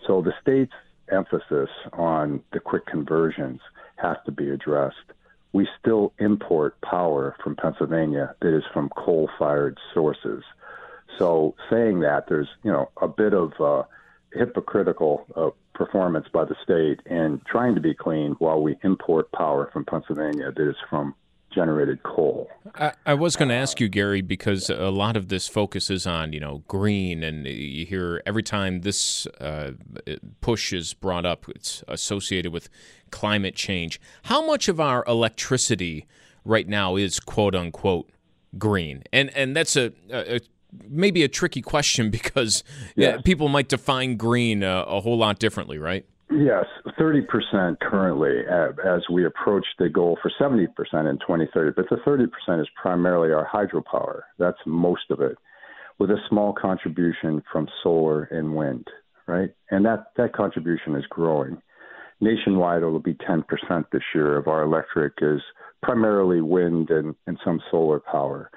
So 0.06 0.22
the 0.22 0.32
state's 0.40 0.72
emphasis 1.12 1.70
on 1.92 2.42
the 2.52 2.60
quick 2.60 2.86
conversions 2.86 3.60
has 3.96 4.16
to 4.26 4.32
be 4.32 4.50
addressed. 4.50 4.96
We 5.52 5.68
still 5.80 6.12
import 6.18 6.80
power 6.80 7.36
from 7.42 7.56
Pennsylvania 7.56 8.34
that 8.40 8.56
is 8.56 8.64
from 8.72 8.88
coal-fired 8.96 9.78
sources. 9.92 10.42
So 11.18 11.54
saying 11.70 12.00
that, 12.00 12.26
there's 12.28 12.48
you 12.62 12.72
know 12.72 12.90
a 13.00 13.08
bit 13.08 13.34
of 13.34 13.52
uh, 13.60 13.82
hypocritical 14.32 15.26
uh, 15.36 15.50
performance 15.74 16.26
by 16.32 16.44
the 16.44 16.56
state 16.62 17.00
in 17.06 17.40
trying 17.46 17.74
to 17.74 17.80
be 17.80 17.94
clean 17.94 18.32
while 18.38 18.62
we 18.62 18.76
import 18.82 19.30
power 19.32 19.70
from 19.72 19.84
Pennsylvania 19.84 20.52
that 20.52 20.68
is 20.68 20.76
from 20.88 21.14
generated 21.52 22.02
coal. 22.02 22.50
I, 22.74 22.92
I 23.06 23.14
was 23.14 23.36
going 23.36 23.48
to 23.48 23.54
ask 23.54 23.80
you, 23.80 23.88
Gary, 23.88 24.20
because 24.20 24.70
a 24.70 24.90
lot 24.90 25.16
of 25.16 25.28
this 25.28 25.48
focuses 25.48 26.06
on 26.06 26.32
you 26.32 26.40
know 26.40 26.62
green, 26.68 27.22
and 27.22 27.46
you 27.46 27.86
hear 27.86 28.22
every 28.26 28.42
time 28.42 28.80
this 28.80 29.26
uh, 29.40 29.72
push 30.40 30.72
is 30.72 30.94
brought 30.94 31.26
up, 31.26 31.46
it's 31.48 31.82
associated 31.88 32.52
with 32.52 32.68
climate 33.10 33.54
change. 33.54 34.00
How 34.24 34.44
much 34.44 34.68
of 34.68 34.80
our 34.80 35.04
electricity 35.06 36.06
right 36.44 36.68
now 36.68 36.96
is 36.96 37.20
quote 37.20 37.54
unquote 37.54 38.10
green? 38.58 39.02
And 39.12 39.30
and 39.36 39.54
that's 39.54 39.76
a, 39.76 39.92
a 40.10 40.40
maybe 40.88 41.22
a 41.22 41.28
tricky 41.28 41.62
question 41.62 42.10
because 42.10 42.64
yes. 42.96 43.20
people 43.24 43.48
might 43.48 43.68
define 43.68 44.16
green 44.16 44.62
a, 44.62 44.84
a 44.86 45.00
whole 45.00 45.18
lot 45.18 45.38
differently, 45.38 45.78
right? 45.78 46.06
Yes, 46.34 46.64
30% 46.98 47.78
currently 47.80 48.40
as 48.84 49.02
we 49.10 49.26
approach 49.26 49.66
the 49.78 49.88
goal 49.88 50.18
for 50.22 50.30
70% 50.40 50.66
in 50.70 51.18
2030. 51.18 51.72
But 51.76 51.88
the 51.90 51.96
30% 52.06 52.60
is 52.60 52.68
primarily 52.80 53.32
our 53.32 53.46
hydropower. 53.52 54.22
That's 54.38 54.58
most 54.64 55.10
of 55.10 55.20
it, 55.20 55.36
with 55.98 56.10
a 56.10 56.16
small 56.28 56.54
contribution 56.54 57.42
from 57.52 57.68
solar 57.82 58.24
and 58.24 58.54
wind, 58.54 58.88
right? 59.26 59.50
And 59.70 59.84
that, 59.84 60.12
that 60.16 60.32
contribution 60.32 60.96
is 60.96 61.04
growing. 61.10 61.60
Nationwide, 62.20 62.82
it 62.82 62.86
will 62.86 63.00
be 63.00 63.14
10% 63.14 63.44
this 63.90 64.02
year 64.14 64.36
of 64.38 64.48
our 64.48 64.62
electric 64.62 65.14
is 65.20 65.40
primarily 65.82 66.40
wind 66.40 66.90
and, 66.90 67.14
and 67.26 67.38
some 67.44 67.60
solar 67.70 68.00
power. 68.00 68.50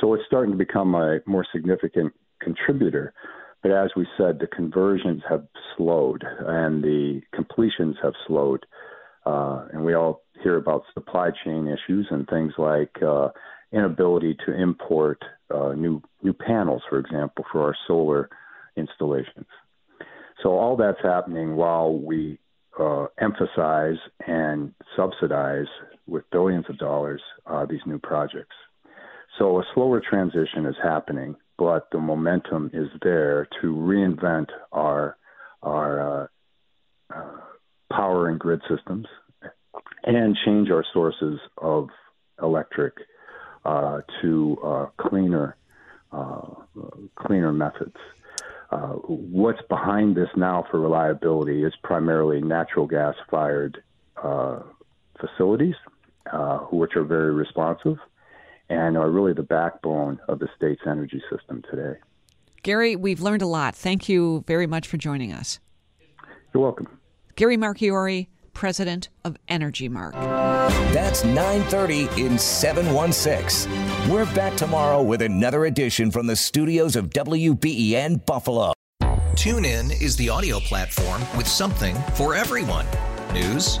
So 0.00 0.14
it's 0.14 0.24
starting 0.26 0.52
to 0.52 0.58
become 0.58 0.94
a 0.94 1.18
more 1.26 1.46
significant 1.52 2.12
contributor. 2.40 3.12
But 3.62 3.72
as 3.72 3.90
we 3.96 4.06
said, 4.16 4.38
the 4.40 4.48
conversions 4.48 5.22
have 5.28 5.46
slowed 5.76 6.24
and 6.24 6.82
the 6.82 7.22
completions 7.32 7.96
have 8.02 8.14
slowed. 8.26 8.66
Uh, 9.24 9.68
and 9.72 9.84
we 9.84 9.94
all 9.94 10.22
hear 10.42 10.56
about 10.56 10.82
supply 10.94 11.30
chain 11.44 11.68
issues 11.68 12.08
and 12.10 12.26
things 12.26 12.52
like 12.58 12.90
uh, 13.02 13.28
inability 13.72 14.36
to 14.44 14.52
import 14.52 15.22
uh, 15.54 15.72
new 15.72 16.02
new 16.22 16.32
panels, 16.32 16.82
for 16.88 16.98
example, 16.98 17.44
for 17.52 17.62
our 17.62 17.76
solar 17.86 18.28
installations. 18.76 19.46
So 20.42 20.50
all 20.50 20.76
that's 20.76 21.02
happening 21.02 21.56
while 21.56 21.96
we 21.96 22.38
uh, 22.78 23.06
emphasize 23.20 23.98
and 24.26 24.72
subsidize 24.96 25.66
with 26.06 26.24
billions 26.32 26.64
of 26.68 26.78
dollars 26.78 27.22
uh, 27.46 27.66
these 27.66 27.80
new 27.86 27.98
projects. 27.98 28.56
So 29.38 29.60
a 29.60 29.64
slower 29.74 30.00
transition 30.00 30.66
is 30.66 30.74
happening, 30.82 31.36
but 31.58 31.88
the 31.92 31.98
momentum 31.98 32.70
is 32.72 32.88
there 33.02 33.48
to 33.60 33.74
reinvent 33.74 34.48
our 34.72 35.16
our 35.62 36.00
uh, 36.00 36.26
uh, 37.14 37.40
power 37.92 38.28
and 38.28 38.38
grid 38.38 38.60
systems 38.68 39.06
and 40.04 40.36
change 40.44 40.70
our 40.70 40.84
sources 40.92 41.38
of 41.58 41.88
electric 42.42 42.94
uh, 43.64 44.00
to 44.20 44.56
uh, 44.64 44.86
cleaner 44.96 45.56
uh, 46.12 46.46
cleaner 47.16 47.52
methods. 47.52 47.96
Uh, 48.70 48.94
what's 49.06 49.60
behind 49.68 50.16
this 50.16 50.28
now 50.36 50.64
for 50.70 50.80
reliability 50.80 51.62
is 51.62 51.72
primarily 51.82 52.40
natural 52.40 52.86
gas 52.86 53.14
fired 53.30 53.82
uh, 54.22 54.60
facilities, 55.20 55.74
which 56.70 56.96
are 56.96 57.04
very 57.04 57.32
responsive 57.32 57.98
and 58.68 58.96
are 58.96 59.10
really 59.10 59.32
the 59.32 59.42
backbone 59.42 60.18
of 60.28 60.38
the 60.38 60.48
state's 60.56 60.82
energy 60.86 61.22
system 61.30 61.62
today. 61.70 61.98
Gary, 62.62 62.96
we've 62.96 63.20
learned 63.20 63.42
a 63.42 63.46
lot. 63.46 63.74
Thank 63.74 64.08
you 64.08 64.44
very 64.46 64.66
much 64.66 64.86
for 64.86 64.96
joining 64.96 65.32
us. 65.32 65.58
You're 66.54 66.62
welcome. 66.62 66.98
Gary 67.34 67.56
Marchiori, 67.56 68.28
president 68.52 69.08
of 69.24 69.36
EnergyMark. 69.48 70.12
That's 70.92 71.24
9:30 71.24 72.08
in 72.18 72.38
716. 72.38 73.70
We're 74.10 74.32
back 74.34 74.56
tomorrow 74.56 75.02
with 75.02 75.22
another 75.22 75.64
edition 75.64 76.10
from 76.10 76.26
the 76.26 76.36
studios 76.36 76.94
of 76.94 77.10
WBEN 77.10 78.24
Buffalo. 78.26 78.72
TuneIn 79.34 80.00
is 80.00 80.14
the 80.16 80.28
audio 80.28 80.60
platform 80.60 81.22
with 81.36 81.48
something 81.48 81.96
for 82.14 82.34
everyone. 82.34 82.86
News. 83.32 83.80